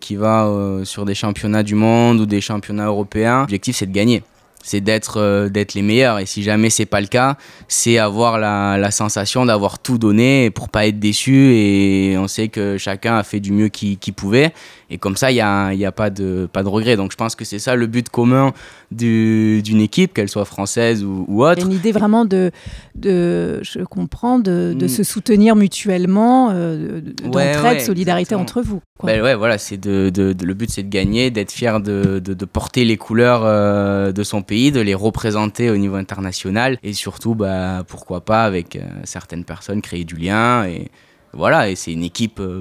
qui 0.00 0.14
va 0.14 0.48
sur 0.84 1.04
des 1.04 1.16
championnats 1.16 1.64
du 1.64 1.74
monde 1.74 2.20
ou 2.20 2.26
des 2.26 2.40
championnats 2.40 2.86
européens, 2.86 3.40
l'objectif 3.40 3.74
c'est 3.74 3.86
de 3.86 3.92
gagner. 3.92 4.22
C'est 4.62 4.80
d'être 4.80 5.18
euh, 5.18 5.48
les 5.74 5.82
meilleurs. 5.82 6.20
Et 6.20 6.26
si 6.26 6.44
jamais 6.44 6.70
c'est 6.70 6.86
pas 6.86 7.00
le 7.00 7.08
cas 7.08 7.36
c'est 7.66 7.98
avoir 7.98 8.38
la, 8.38 8.78
la 8.78 8.92
sensation 8.92 9.44
d'avoir 9.46 9.80
tout 9.80 9.98
donné 9.98 10.50
pour 10.50 10.68
pas 10.68 10.86
être 10.86 11.00
déçu. 11.00 11.54
Et 11.56 12.14
on 12.16 12.28
sait 12.28 12.46
que 12.46 12.78
chacun 12.78 13.16
a 13.16 13.24
fait 13.24 13.40
du 13.40 13.50
mieux 13.50 13.68
qu'il 13.68 14.14
pouvait 14.14 14.52
et 14.90 14.98
comme 14.98 15.16
ça 15.16 15.30
il 15.30 15.36
y 15.36 15.40
a, 15.40 15.72
y 15.72 15.84
a 15.84 15.92
pas 15.92 16.10
de 16.10 16.48
pas 16.52 16.62
de 16.62 16.68
regret. 16.68 16.96
Donc 16.96 17.12
je 17.12 17.16
pense 17.16 17.34
que 17.34 17.44
c'est 17.44 17.58
ça 17.58 17.76
le 17.76 17.86
but 17.86 18.08
commun 18.08 18.52
d'une 18.90 19.80
équipe 19.80 20.12
qu'elle 20.12 20.28
soit 20.28 20.44
française 20.44 21.04
ou, 21.04 21.24
ou 21.28 21.44
autre. 21.44 21.64
Une 21.64 21.72
idée 21.72 21.92
vraiment 21.92 22.24
de, 22.24 22.50
de 22.96 23.60
je 23.62 23.80
comprends 23.80 24.38
de, 24.38 24.74
de 24.76 24.86
mm. 24.86 24.88
se 24.88 25.02
soutenir 25.02 25.56
mutuellement 25.56 26.50
euh, 26.52 27.00
d'entraide 27.24 27.80
solidarité 27.80 28.34
entre 28.34 28.62
vous 28.62 28.80
Ben 29.04 29.22
ouais 29.22 29.34
voilà 29.34 29.58
c'est 29.58 29.78
de, 29.78 30.10
le 30.16 30.54
but 30.54 30.70
c'est 30.70 30.82
de 30.82 30.88
gagner 30.88 31.30
d'être 31.30 31.52
fier 31.52 31.80
de, 31.80 32.20
porter 32.52 32.84
les 32.84 32.96
couleurs 32.96 33.42
euh, 33.44 34.12
de 34.12 34.22
son 34.24 34.42
pays, 34.42 34.72
de 34.72 34.80
les 34.80 34.94
représenter 34.94 35.70
au 35.70 35.76
niveau 35.76 35.96
international. 35.96 36.78
Et 36.82 36.92
surtout, 36.92 37.34
bah, 37.34 37.84
pourquoi 37.86 38.24
pas 38.24 38.44
avec 38.44 38.76
euh, 38.76 38.80
certaines 39.04 39.44
personnes 39.44 39.82
créer 39.82 40.04
du 40.04 40.16
lien 40.16 40.64
et 40.64 40.88
voilà, 41.32 41.70
et 41.70 41.76
c'est 41.76 41.92
une 41.92 42.02
équipe, 42.02 42.40
euh, 42.40 42.60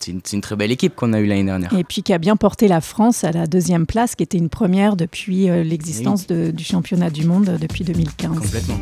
c'est 0.00 0.32
une, 0.32 0.40
très 0.40 0.56
belle 0.56 0.72
équipe 0.72 0.94
qu'on 0.96 1.12
a 1.12 1.20
eue 1.20 1.26
l'année 1.26 1.44
dernière. 1.44 1.72
Et 1.72 1.84
puis 1.84 2.02
qui 2.02 2.12
a 2.12 2.18
bien 2.18 2.36
porté 2.36 2.66
la 2.66 2.80
France 2.80 3.22
à 3.22 3.30
la 3.30 3.46
deuxième 3.46 3.86
place, 3.86 4.16
qui 4.16 4.24
était 4.24 4.38
une 4.38 4.48
première 4.48 4.96
depuis 4.96 5.48
euh, 5.48 5.62
l'existence 5.62 6.26
du 6.26 6.64
championnat 6.64 7.10
du 7.10 7.24
monde 7.24 7.58
depuis 7.60 7.84
2015. 7.84 8.38
Complètement. 8.40 8.78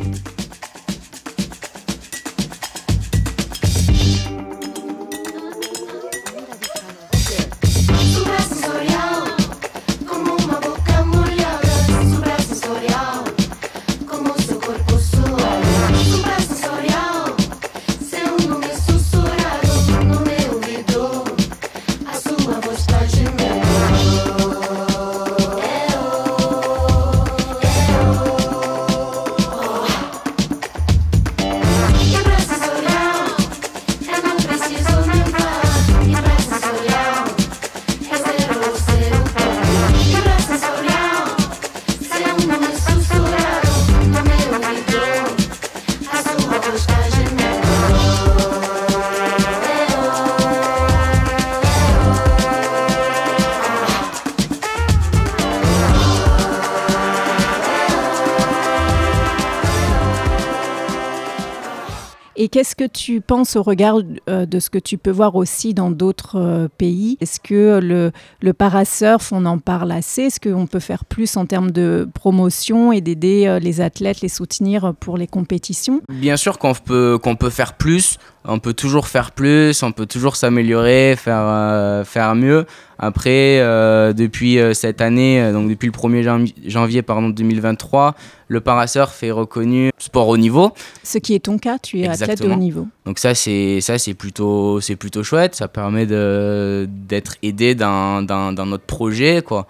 Qu'est-ce 62.51 62.75
que 62.75 62.85
tu 62.85 63.21
penses 63.21 63.55
au 63.55 63.63
regard 63.63 63.97
euh, 64.29 64.45
de 64.45 64.59
ce 64.59 64.69
que 64.69 64.77
tu 64.77 64.97
peux 64.97 65.11
voir 65.11 65.35
aussi 65.35 65.73
dans 65.73 65.89
d'autres 65.89 66.37
euh, 66.37 66.67
pays? 66.77 67.17
Est-ce 67.21 67.39
que 67.39 67.79
le, 67.81 68.11
le 68.41 68.53
parasurf, 68.53 69.31
on 69.31 69.45
en 69.45 69.57
parle 69.57 69.91
assez? 69.91 70.23
Est-ce 70.23 70.39
qu'on 70.39 70.67
peut 70.67 70.79
faire 70.79 71.05
plus 71.05 71.37
en 71.37 71.45
termes 71.45 71.71
de 71.71 72.07
promotion 72.13 72.91
et 72.91 73.01
d'aider 73.01 73.47
euh, 73.47 73.59
les 73.59 73.81
athlètes, 73.81 74.21
les 74.21 74.29
soutenir 74.29 74.93
pour 74.99 75.17
les 75.17 75.27
compétitions? 75.27 76.01
Bien 76.09 76.37
sûr 76.37 76.59
qu'on 76.59 76.73
peut, 76.73 77.17
qu'on 77.21 77.35
peut 77.35 77.49
faire 77.49 77.73
plus 77.73 78.17
on 78.45 78.59
peut 78.59 78.73
toujours 78.73 79.07
faire 79.07 79.31
plus, 79.31 79.83
on 79.83 79.91
peut 79.91 80.05
toujours 80.05 80.35
s'améliorer, 80.35 81.15
faire, 81.17 81.43
euh, 81.43 82.03
faire 82.03 82.33
mieux. 82.35 82.65
Après, 82.97 83.59
euh, 83.59 84.13
depuis 84.13 84.59
euh, 84.59 84.73
cette 84.73 85.01
année, 85.01 85.51
donc 85.51 85.69
depuis 85.69 85.87
le 85.87 85.91
1er 85.91 86.51
janvier, 86.67 87.01
pardon, 87.01 87.29
2023, 87.29 88.15
le 88.47 88.61
parasurf 88.61 89.21
est 89.23 89.31
reconnu 89.31 89.91
sport 89.97 90.27
haut 90.27 90.37
niveau. 90.37 90.71
Ce 91.03 91.17
qui 91.17 91.35
est 91.35 91.39
ton 91.39 91.57
cas, 91.57 91.77
tu 91.77 91.99
es 91.99 92.07
athlète 92.07 92.41
de 92.41 92.47
haut 92.47 92.55
niveau. 92.55 92.87
Donc 93.05 93.19
ça, 93.19 93.35
c'est 93.35 93.79
ça, 93.81 93.97
c'est 93.97 94.13
plutôt, 94.13 94.81
c'est 94.81 94.95
plutôt 94.95 95.23
chouette. 95.23 95.55
Ça 95.55 95.67
permet 95.67 96.05
de 96.05 96.87
d'être 96.89 97.35
aidé 97.43 97.75
dans, 97.75 98.23
dans, 98.23 98.53
dans, 98.53 98.65
notre 98.65 98.85
projet, 98.85 99.41
quoi, 99.41 99.67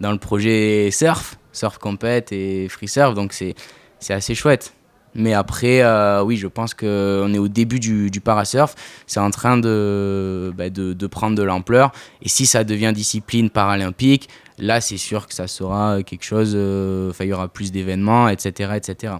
dans 0.00 0.12
le 0.12 0.18
projet 0.18 0.90
surf, 0.92 1.36
surf 1.52 1.78
compète 1.78 2.32
et 2.32 2.68
free 2.68 2.88
surf. 2.88 3.14
Donc 3.14 3.32
c'est 3.32 3.54
c'est 3.98 4.14
assez 4.14 4.34
chouette. 4.34 4.72
Mais 5.14 5.32
après, 5.32 5.82
euh, 5.82 6.22
oui, 6.22 6.36
je 6.36 6.48
pense 6.48 6.74
qu'on 6.74 7.32
est 7.32 7.38
au 7.38 7.48
début 7.48 7.78
du, 7.78 8.20
parasurf. 8.20 8.74
C'est 9.06 9.20
en 9.20 9.30
train 9.30 9.56
de, 9.56 10.52
bah, 10.56 10.70
de, 10.70 11.06
prendre 11.06 11.36
de 11.36 11.42
l'ampleur. 11.42 11.92
Et 12.22 12.28
si 12.28 12.46
ça 12.46 12.64
devient 12.64 12.92
discipline 12.94 13.50
paralympique, 13.50 14.28
là, 14.58 14.80
c'est 14.80 14.96
sûr 14.96 15.28
que 15.28 15.34
ça 15.34 15.46
sera 15.46 16.02
quelque 16.02 16.24
chose. 16.24 16.52
Euh, 16.56 17.12
il 17.20 17.26
y 17.26 17.32
aura 17.32 17.48
plus 17.48 17.70
d'événements, 17.70 18.28
etc., 18.28 18.72
etc. 18.76 19.14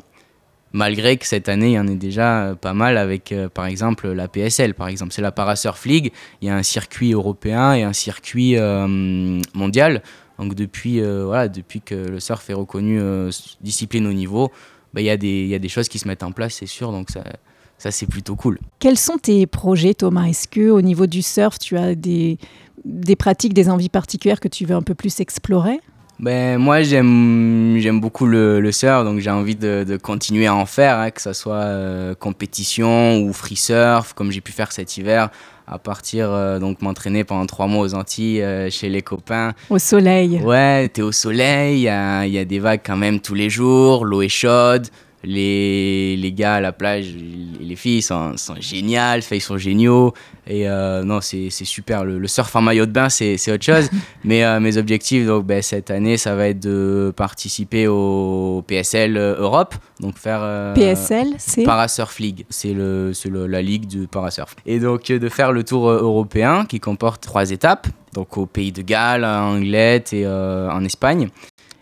Malgré 0.73 1.17
que 1.17 1.27
cette 1.27 1.49
année, 1.49 1.69
il 1.69 1.75
y 1.75 1.79
en 1.79 1.87
ait 1.87 1.95
déjà 1.95 2.57
pas 2.61 2.75
mal 2.75 2.97
avec, 2.97 3.31
euh, 3.31 3.49
par 3.49 3.67
exemple, 3.67 4.11
la 4.11 4.27
PSL. 4.27 4.75
Par 4.75 4.89
exemple, 4.89 5.13
c'est 5.13 5.23
la 5.23 5.31
Parasurf 5.31 5.85
League. 5.87 6.13
Il 6.43 6.49
y 6.49 6.51
a 6.51 6.57
un 6.57 6.65
circuit 6.65 7.13
européen 7.13 7.75
et 7.75 7.85
un 7.85 7.93
circuit 7.93 8.59
euh, 8.59 9.41
mondial. 9.55 10.03
Donc 10.41 10.57
depuis, 10.57 11.01
voilà, 11.01 11.47
depuis 11.47 11.81
que 11.81 11.95
le 11.95 12.19
surf 12.19 12.51
est 12.51 12.55
reconnu 12.55 13.01
discipline 13.61 14.05
au 14.09 14.13
niveau, 14.13 14.51
bah, 14.95 15.01
y, 15.01 15.11
a 15.11 15.17
des, 15.17 15.47
y 15.47 15.55
a 15.55 15.59
des 15.59 15.69
choses 15.69 15.89
qui 15.89 15.99
se 15.99 16.07
mettent 16.07 16.23
en 16.23 16.31
place, 16.31 16.55
c'est 16.55 16.67
sûr. 16.67 16.93
Donc 16.93 17.11
ça, 17.11 17.25
ça 17.79 17.91
c'est 17.91 18.07
plutôt 18.07 18.37
cool. 18.37 18.59
Quels 18.79 18.97
sont 18.97 19.19
tes 19.19 19.47
projets, 19.47 19.93
Thomas? 19.93 20.27
Est-ce 20.27 20.47
que 20.47 20.71
au 20.71 20.81
niveau 20.81 21.07
du 21.07 21.21
surf, 21.21 21.59
tu 21.59 21.77
as 21.77 21.97
des, 21.97 22.39
des 22.85 23.17
pratiques, 23.17 23.55
des 23.55 23.69
envies 23.69 23.89
particulières 23.89 24.39
que 24.39 24.49
tu 24.49 24.65
veux 24.65 24.77
un 24.77 24.83
peu 24.83 24.95
plus 24.95 25.19
explorer? 25.19 25.81
Ben, 26.21 26.59
moi, 26.59 26.83
j'aime, 26.83 27.77
j'aime 27.79 28.01
beaucoup 28.01 28.27
le, 28.27 28.61
le 28.61 28.71
surf, 28.71 29.05
donc 29.05 29.19
j'ai 29.19 29.31
envie 29.31 29.57
de, 29.57 29.85
de, 29.87 29.97
continuer 29.97 30.47
à 30.47 30.55
en 30.55 30.65
faire, 30.65 30.97
hein, 30.99 31.11
que 31.11 31.21
ce 31.21 31.33
soit 31.33 31.57
euh, 31.57 32.15
compétition 32.15 33.21
ou 33.21 33.33
free 33.33 33.57
surf, 33.57 34.13
comme 34.13 34.31
j'ai 34.31 34.41
pu 34.41 34.53
faire 34.53 34.71
cet 34.71 34.97
hiver, 34.97 35.31
à 35.67 35.79
partir, 35.79 36.31
euh, 36.31 36.59
donc 36.59 36.83
m'entraîner 36.83 37.25
pendant 37.25 37.47
trois 37.47 37.67
mois 37.67 37.85
aux 37.85 37.95
Antilles, 37.95 38.43
euh, 38.43 38.71
chez 38.71 38.89
les 38.89 39.03
copains. 39.03 39.53
Au 39.71 39.79
soleil. 39.79 40.41
Ouais, 40.43 40.89
t'es 40.89 41.03
au 41.03 41.13
soleil, 41.13 41.79
il 41.79 41.83
y 41.83 41.89
a, 41.89 42.27
y 42.27 42.39
a, 42.39 42.45
des 42.45 42.59
vagues 42.59 42.83
quand 42.85 42.97
même 42.97 43.21
tous 43.21 43.35
les 43.35 43.49
jours, 43.49 44.05
l'eau 44.05 44.23
est 44.23 44.29
chaude, 44.29 44.89
les, 45.25 46.17
les 46.17 46.33
gars 46.33 46.57
à 46.57 46.61
la 46.61 46.73
plage 46.73 47.15
les 47.65 47.77
filles 47.77 48.03
sont, 48.03 48.37
sont 48.37 48.57
géniales, 48.61 49.23
ils 49.31 49.41
sont 49.41 49.59
géniaux. 49.59 50.13
Et 50.47 50.69
euh, 50.69 51.03
non, 51.03 51.21
c'est 51.21 51.51
super. 51.51 52.05
Le, 52.05 52.19
le, 52.19 52.29
surf 52.29 52.55
en 52.55 52.61
maillot 52.61 52.87
de 52.87 52.93
bain, 52.93 53.09
c'est 53.09 53.35
autre 53.51 53.65
chose. 53.65 53.89
Mais 54.25 54.45
euh, 54.45 54.61
mes 54.61 54.77
objectifs 54.77 55.27
donc, 55.27 55.47
ben, 55.47 55.63
cette 55.63 55.91
année, 55.91 56.17
ça 56.17 56.35
va 56.35 56.49
être 56.49 56.61
de 56.61 57.13
participer 57.17 57.87
au 57.89 58.63
PSL 58.67 59.17
Europe. 59.17 59.75
Donc 60.01 60.19
faire. 60.19 60.41
Euh, 60.43 60.75
PSL, 60.75 61.35
c'est? 61.39 61.65
Parasurf 61.65 62.19
League. 62.19 62.45
C'est 62.51 62.75
la 62.75 63.63
ligue 63.63 63.87
du 63.87 64.07
parasurf. 64.07 64.55
Et 64.67 64.79
donc 64.79 65.07
de 65.07 65.29
faire 65.29 65.53
le 65.53 65.65
tour 65.65 65.91
européen 65.91 66.67
qui 66.67 66.81
comporte 66.81 67.23
trois 67.23 67.51
étapes. 67.51 67.87
Donc 68.13 68.37
au 68.37 68.47
Pays 68.47 68.71
de 68.71 68.83
Galles, 68.83 69.25
en 69.25 69.57
Angleterre 69.57 70.05
et 70.13 70.27
en 70.27 70.85
Espagne. 70.85 71.29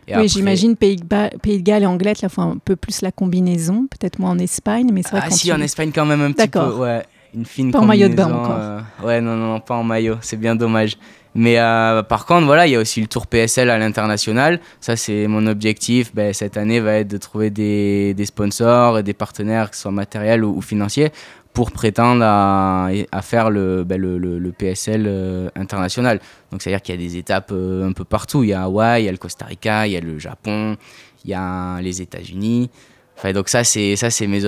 Et 0.08 0.16
oui, 0.16 0.28
j'imagine 0.28 0.76
Pays, 0.76 1.00
Pays, 1.42 1.58
de 1.58 1.62
Galles 1.62 1.84
et 1.84 1.86
Angleterre, 1.86 2.16
là, 2.22 2.28
faut 2.28 2.42
un 2.42 2.58
peu 2.64 2.76
plus 2.76 3.02
la 3.02 3.12
combinaison, 3.12 3.86
peut-être 3.88 4.18
moins 4.18 4.30
en 4.30 4.38
Espagne, 4.38 4.90
mais 4.92 5.02
c'est 5.02 5.12
vrai 5.12 5.22
Ah 5.24 5.30
si, 5.30 5.52
en 5.52 5.60
Espagne 5.60 5.92
quand 5.94 6.06
même 6.06 6.22
un 6.22 6.32
petit 6.32 6.48
peu, 6.48 6.74
ouais. 6.74 7.02
Une 7.34 7.46
fine 7.46 7.70
pas 7.70 7.78
en 7.78 7.86
maillot 7.86 8.08
de 8.08 8.14
bain 8.14 8.26
encore. 8.26 8.58
Euh, 8.58 8.80
ouais, 9.04 9.20
non, 9.22 9.36
non, 9.36 9.58
pas 9.58 9.74
en 9.74 9.84
maillot, 9.84 10.16
c'est 10.20 10.36
bien 10.36 10.54
dommage. 10.54 10.98
Mais 11.34 11.58
euh, 11.58 12.02
par 12.02 12.26
contre, 12.26 12.44
voilà, 12.44 12.66
il 12.66 12.72
y 12.72 12.76
a 12.76 12.78
aussi 12.78 13.00
le 13.00 13.06
Tour 13.06 13.26
PSL 13.26 13.70
à 13.70 13.78
l'international. 13.78 14.60
Ça, 14.80 14.96
c'est 14.96 15.26
mon 15.28 15.46
objectif. 15.46 16.14
Ben, 16.14 16.34
cette 16.34 16.58
année 16.58 16.78
va 16.78 16.96
être 16.96 17.08
de 17.08 17.16
trouver 17.16 17.48
des, 17.48 18.12
des 18.12 18.26
sponsors 18.26 18.98
et 18.98 19.02
des 19.02 19.14
partenaires, 19.14 19.70
que 19.70 19.76
ce 19.76 19.82
soit 19.82 19.90
matériels 19.92 20.44
ou, 20.44 20.54
ou 20.58 20.60
financiers, 20.60 21.10
pour 21.52 21.70
prétendre 21.70 22.22
à, 22.24 22.90
faire 23.22 23.50
le, 23.50 23.84
ben 23.84 24.52
PSL 24.56 25.04
euh, 25.06 25.48
international. 25.54 26.20
Donc, 26.50 26.62
c'est-à-dire 26.62 26.82
qu'il 26.82 26.94
y 26.94 26.98
a 26.98 27.00
des 27.00 27.16
étapes 27.16 27.50
euh, 27.52 27.86
un 27.86 27.92
peu 27.92 28.04
partout. 28.04 28.42
Il 28.42 28.50
y 28.50 28.52
a 28.52 28.62
Hawaï, 28.62 29.02
il 29.02 29.06
y 29.06 29.08
a 29.08 29.12
le 29.12 29.18
Costa 29.18 29.44
Rica, 29.44 29.86
il 29.86 29.92
y 29.92 29.96
a 29.96 30.00
le 30.00 30.18
Japon, 30.18 30.76
il 31.24 31.30
y 31.30 31.34
a 31.34 31.80
les 31.80 32.00
États-Unis. 32.00 32.70
Enfin, 33.16 33.32
donc, 33.32 33.48
ça, 33.50 33.64
c'est, 33.64 33.96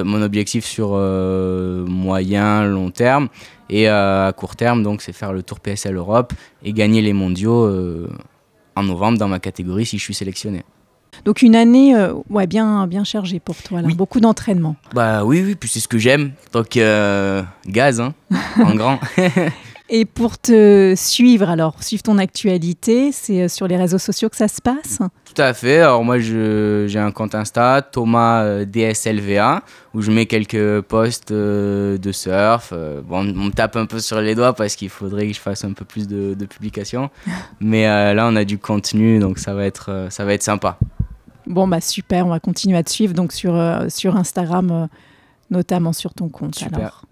mon 0.05 0.23
objectif 0.23 0.65
sur 0.65 0.93
euh, 0.95 1.85
moyen, 1.87 2.65
long 2.65 2.91
terme. 2.91 3.29
Et 3.69 3.89
à 3.89 4.33
court 4.37 4.57
terme, 4.57 4.83
donc, 4.83 5.03
c'est 5.03 5.13
faire 5.13 5.33
le 5.33 5.43
Tour 5.43 5.61
PSL 5.61 5.97
Europe 5.97 6.33
et 6.63 6.73
gagner 6.73 7.03
les 7.03 7.13
mondiaux 7.13 7.71
en 8.77 8.83
novembre 8.83 9.19
dans 9.19 9.29
ma 9.29 9.39
catégorie 9.39 9.87
si 9.87 9.99
je 9.99 10.05
suis 10.05 10.15
sélectionné. 10.15 10.65
Donc 11.25 11.43
une 11.43 11.57
année 11.57 11.95
euh, 11.97 12.13
ouais, 12.31 12.47
bien, 12.47 12.87
bien 12.87 13.05
chargée 13.05 13.41
pour 13.41 13.57
toi, 13.57 13.81
là. 13.81 13.87
Oui. 13.89 13.95
beaucoup 13.95 14.21
d'entraînement. 14.21 14.77
Bah 14.95 15.25
oui, 15.25 15.43
oui, 15.45 15.55
puis 15.55 15.69
c'est 15.69 15.81
ce 15.81 15.89
que 15.89 15.99
j'aime. 15.99 16.33
Donc 16.53 16.77
euh, 16.77 17.43
gaz, 17.67 18.01
hein, 18.01 18.15
en 18.63 18.75
grand. 18.75 18.99
Et 19.91 20.07
pour 20.07 20.39
te 20.39 20.95
suivre, 20.97 21.51
alors, 21.51 21.83
suivre 21.83 22.03
ton 22.03 22.17
actualité, 22.17 23.13
c'est 23.13 23.49
sur 23.49 23.69
les 23.69 23.77
réseaux 23.77 23.99
sociaux 23.99 24.31
que 24.31 24.37
ça 24.37 24.49
se 24.49 24.63
passe? 24.63 25.01
Tout 25.27 25.43
à 25.43 25.53
fait. 25.53 25.81
Alors 25.81 26.03
moi, 26.03 26.19
j'ai 26.19 26.99
un 26.99 27.11
compte 27.11 27.35
Insta, 27.35 27.83
Thomas 27.83 28.45
euh, 28.45 28.65
DSLVA, 28.65 29.63
où 29.93 30.01
je 30.01 30.11
mets 30.11 30.25
quelques 30.25 30.81
posts 30.81 31.33
euh, 31.33 31.99
de 31.99 32.13
surf. 32.13 32.71
Euh, 32.73 33.03
bon, 33.03 33.19
on 33.37 33.45
me 33.45 33.51
tape 33.51 33.77
un 33.77 33.85
peu 33.85 34.01
sur 34.01 34.23
les 34.23 34.35
doigts 34.35 34.55
parce 34.55 34.75
qu'il 34.75 34.89
faudrait 34.89 35.27
que 35.29 35.35
je 35.35 35.41
fasse 35.41 35.65
un 35.65 35.75
peu 35.75 35.85
plus 35.85 36.09
de, 36.09 36.33
de 36.33 36.47
publications. 36.47 37.11
Mais 37.61 37.87
euh, 37.87 38.15
là, 38.15 38.27
on 38.27 38.37
a 38.37 38.45
du 38.45 38.57
contenu, 38.57 39.19
donc 39.19 39.39
ça 39.39 39.53
va 39.53 39.67
être, 39.67 39.91
euh, 39.91 40.09
ça 40.09 40.25
va 40.25 40.33
être 40.33 40.43
sympa. 40.43 40.79
Bon, 41.47 41.69
bah 41.69 41.81
super, 41.81 42.27
on 42.27 42.31
va 42.31 42.41
continuer 42.41 42.77
à 42.77 42.83
te 42.83 42.91
suivre 42.91 43.15
donc 43.15 43.33
sur, 43.33 43.55
euh, 43.55 43.89
sur 43.89 44.17
Instagram, 44.17 44.89
notamment 45.51 45.93
sur 45.93 46.15
ton 46.15 46.29
compte. 46.29 46.55
Super. 46.55 46.79
Alors. 46.79 47.05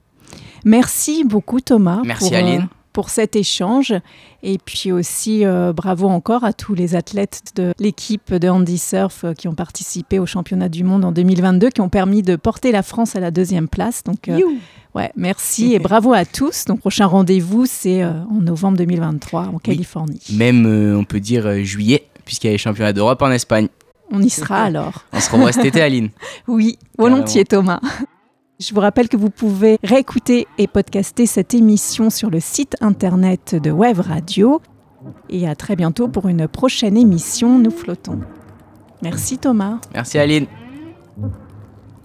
Merci 0.65 1.25
beaucoup 1.25 1.61
Thomas. 1.61 2.01
Merci 2.05 2.29
pour, 2.29 2.39
Aline. 2.39 2.61
Euh, 2.63 2.77
pour 2.93 3.11
cet 3.11 3.37
échange 3.37 3.95
et 4.43 4.59
puis 4.59 4.93
aussi 4.93 5.45
euh, 5.45 5.73
bravo 5.73 6.09
encore 6.09 6.45
à 6.45 6.53
tous 6.53 6.75
les 6.75 6.95
athlètes 6.95 7.53
de 7.57 7.73
l'équipe 7.79 8.35
de 8.35 8.49
Handy 8.49 8.79
Surf 8.79 9.25
euh, 9.25 9.33
qui 9.33 9.49
ont 9.49 9.55
participé 9.55 10.19
au 10.19 10.27
championnat 10.27 10.69
du 10.69 10.85
monde 10.85 11.05
en 11.05 11.13
2022 11.13 11.71
qui 11.71 11.81
ont 11.81 11.89
permis 11.89 12.23
de 12.23 12.37
porter 12.37 12.73
la 12.73 12.83
France 12.83 13.17
à 13.17 13.21
la 13.21 13.31
deuxième 13.31 13.69
place. 13.69 14.05
Donc 14.05 14.29
euh, 14.29 14.39
ouais, 14.95 15.11
merci 15.17 15.73
et 15.75 15.79
bravo 15.79 16.13
à 16.13 16.25
tous. 16.25 16.67
Donc 16.67 16.81
prochain 16.81 17.07
rendez-vous 17.07 17.67
c'est 17.67 18.03
euh, 18.03 18.13
en 18.31 18.41
novembre 18.41 18.79
2023 18.79 19.49
en 19.55 19.59
Californie. 19.59 20.23
Même 20.33 20.67
euh, 20.67 20.97
on 20.97 21.05
peut 21.05 21.21
dire 21.21 21.65
juillet 21.65 22.07
puisqu'il 22.25 22.49
y 22.49 22.51
a 22.51 22.53
les 22.53 22.59
championnats 22.59 22.93
d'Europe 22.93 23.23
en 23.23 23.31
Espagne. 23.31 23.69
On 24.13 24.21
y 24.21 24.29
sera 24.31 24.63
alors. 24.63 25.05
On 25.13 25.21
se 25.21 25.31
revoit 25.31 25.53
cet 25.53 25.65
été 25.65 25.81
Aline. 25.83 26.11
Oui, 26.47 26.79
volontiers 26.99 27.45
Thomas. 27.45 27.81
Je 28.61 28.73
vous 28.75 28.81
rappelle 28.81 29.09
que 29.09 29.17
vous 29.17 29.31
pouvez 29.31 29.79
réécouter 29.83 30.47
et 30.59 30.69
podcaster 30.69 31.27
cette 31.27 31.55
émission 31.55 32.11
sur 32.11 32.31
le 32.31 32.39
site 32.39 32.77
internet 32.81 33.57
de 33.61 33.71
Web 33.71 33.99
Radio. 33.99 34.61
Et 35.31 35.49
à 35.49 35.57
très 35.57 35.75
bientôt 35.75 36.07
pour 36.07 36.29
une 36.29 36.47
prochaine 36.47 36.97
émission 36.97 37.59
Nous 37.59 37.73
flottons. 37.73 38.21
Merci 39.03 39.39
Thomas. 39.39 39.79
Merci 39.95 40.19
Aline. 40.19 40.47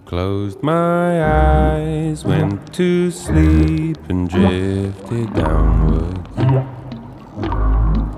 Closed 0.06 0.58
my 0.62 1.20
eyes, 1.20 2.24
went 2.24 2.58
to 2.72 3.10
sleep 3.10 3.98
and 4.10 4.26
drifted 4.26 5.30
downwards. 5.34 6.74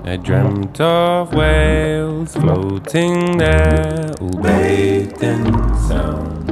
I 0.03 0.17
dreamt 0.17 0.81
of 0.81 1.31
whales 1.33 2.33
floating 2.33 3.37
there, 3.37 4.11
all 4.19 4.41
bathed 4.41 5.21
in 5.23 5.45
sound, 5.87 6.51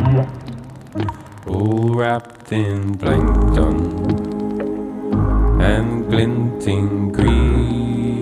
all 1.48 1.96
wrapped 1.96 2.52
in 2.52 2.96
plankton 3.00 3.80
and 5.60 6.10
glinting 6.10 7.12
green, 7.12 8.22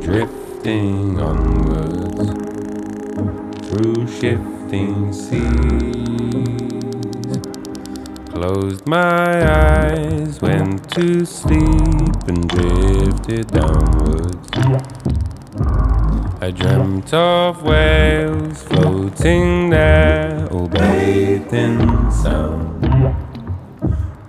drifting 0.00 1.20
onwards 1.20 2.30
through 3.68 4.06
shifting 4.06 5.12
seas. 5.12 6.73
Closed 8.46 8.86
my 8.86 9.42
eyes, 9.50 10.42
went 10.42 10.90
to 10.90 11.24
sleep 11.24 12.28
and 12.28 12.46
drifted 12.46 13.46
downwards. 13.46 14.50
I 16.42 16.50
dreamt 16.50 17.14
of 17.14 17.62
whales 17.62 18.62
floating 18.64 19.70
there, 19.70 20.46
all 20.52 20.68
bathed 20.68 21.54
in 21.54 22.10
sound, 22.10 22.84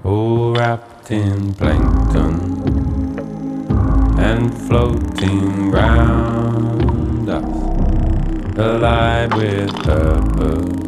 all 0.05 0.53
wrapped 0.53 1.11
in 1.11 1.53
plankton 1.53 2.39
and 4.17 4.57
floating 4.57 5.71
round 5.71 7.27
us, 7.27 8.57
alive 8.57 9.33
with 9.33 9.75
purpose 9.83 10.84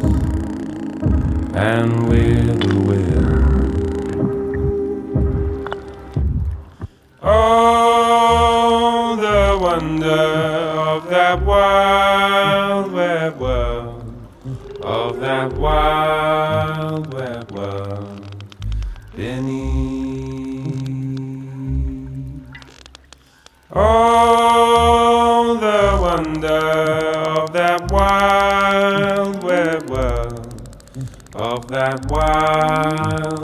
and 1.58 2.08
with 2.08 2.64
a 2.64 2.76
will. 2.88 3.18
Oh, 7.24 9.16
the 9.20 9.58
wonder 9.60 10.08
of 10.08 11.10
that 11.10 11.44
wild 11.44 12.92
web 12.92 13.40
world, 13.40 14.14
of 14.84 15.20
that 15.20 15.52
wild 15.54 17.12
web 17.12 17.52
world 17.52 18.36
beneath. 19.16 19.88
Oh, 23.74 24.37
wild. 32.10 33.37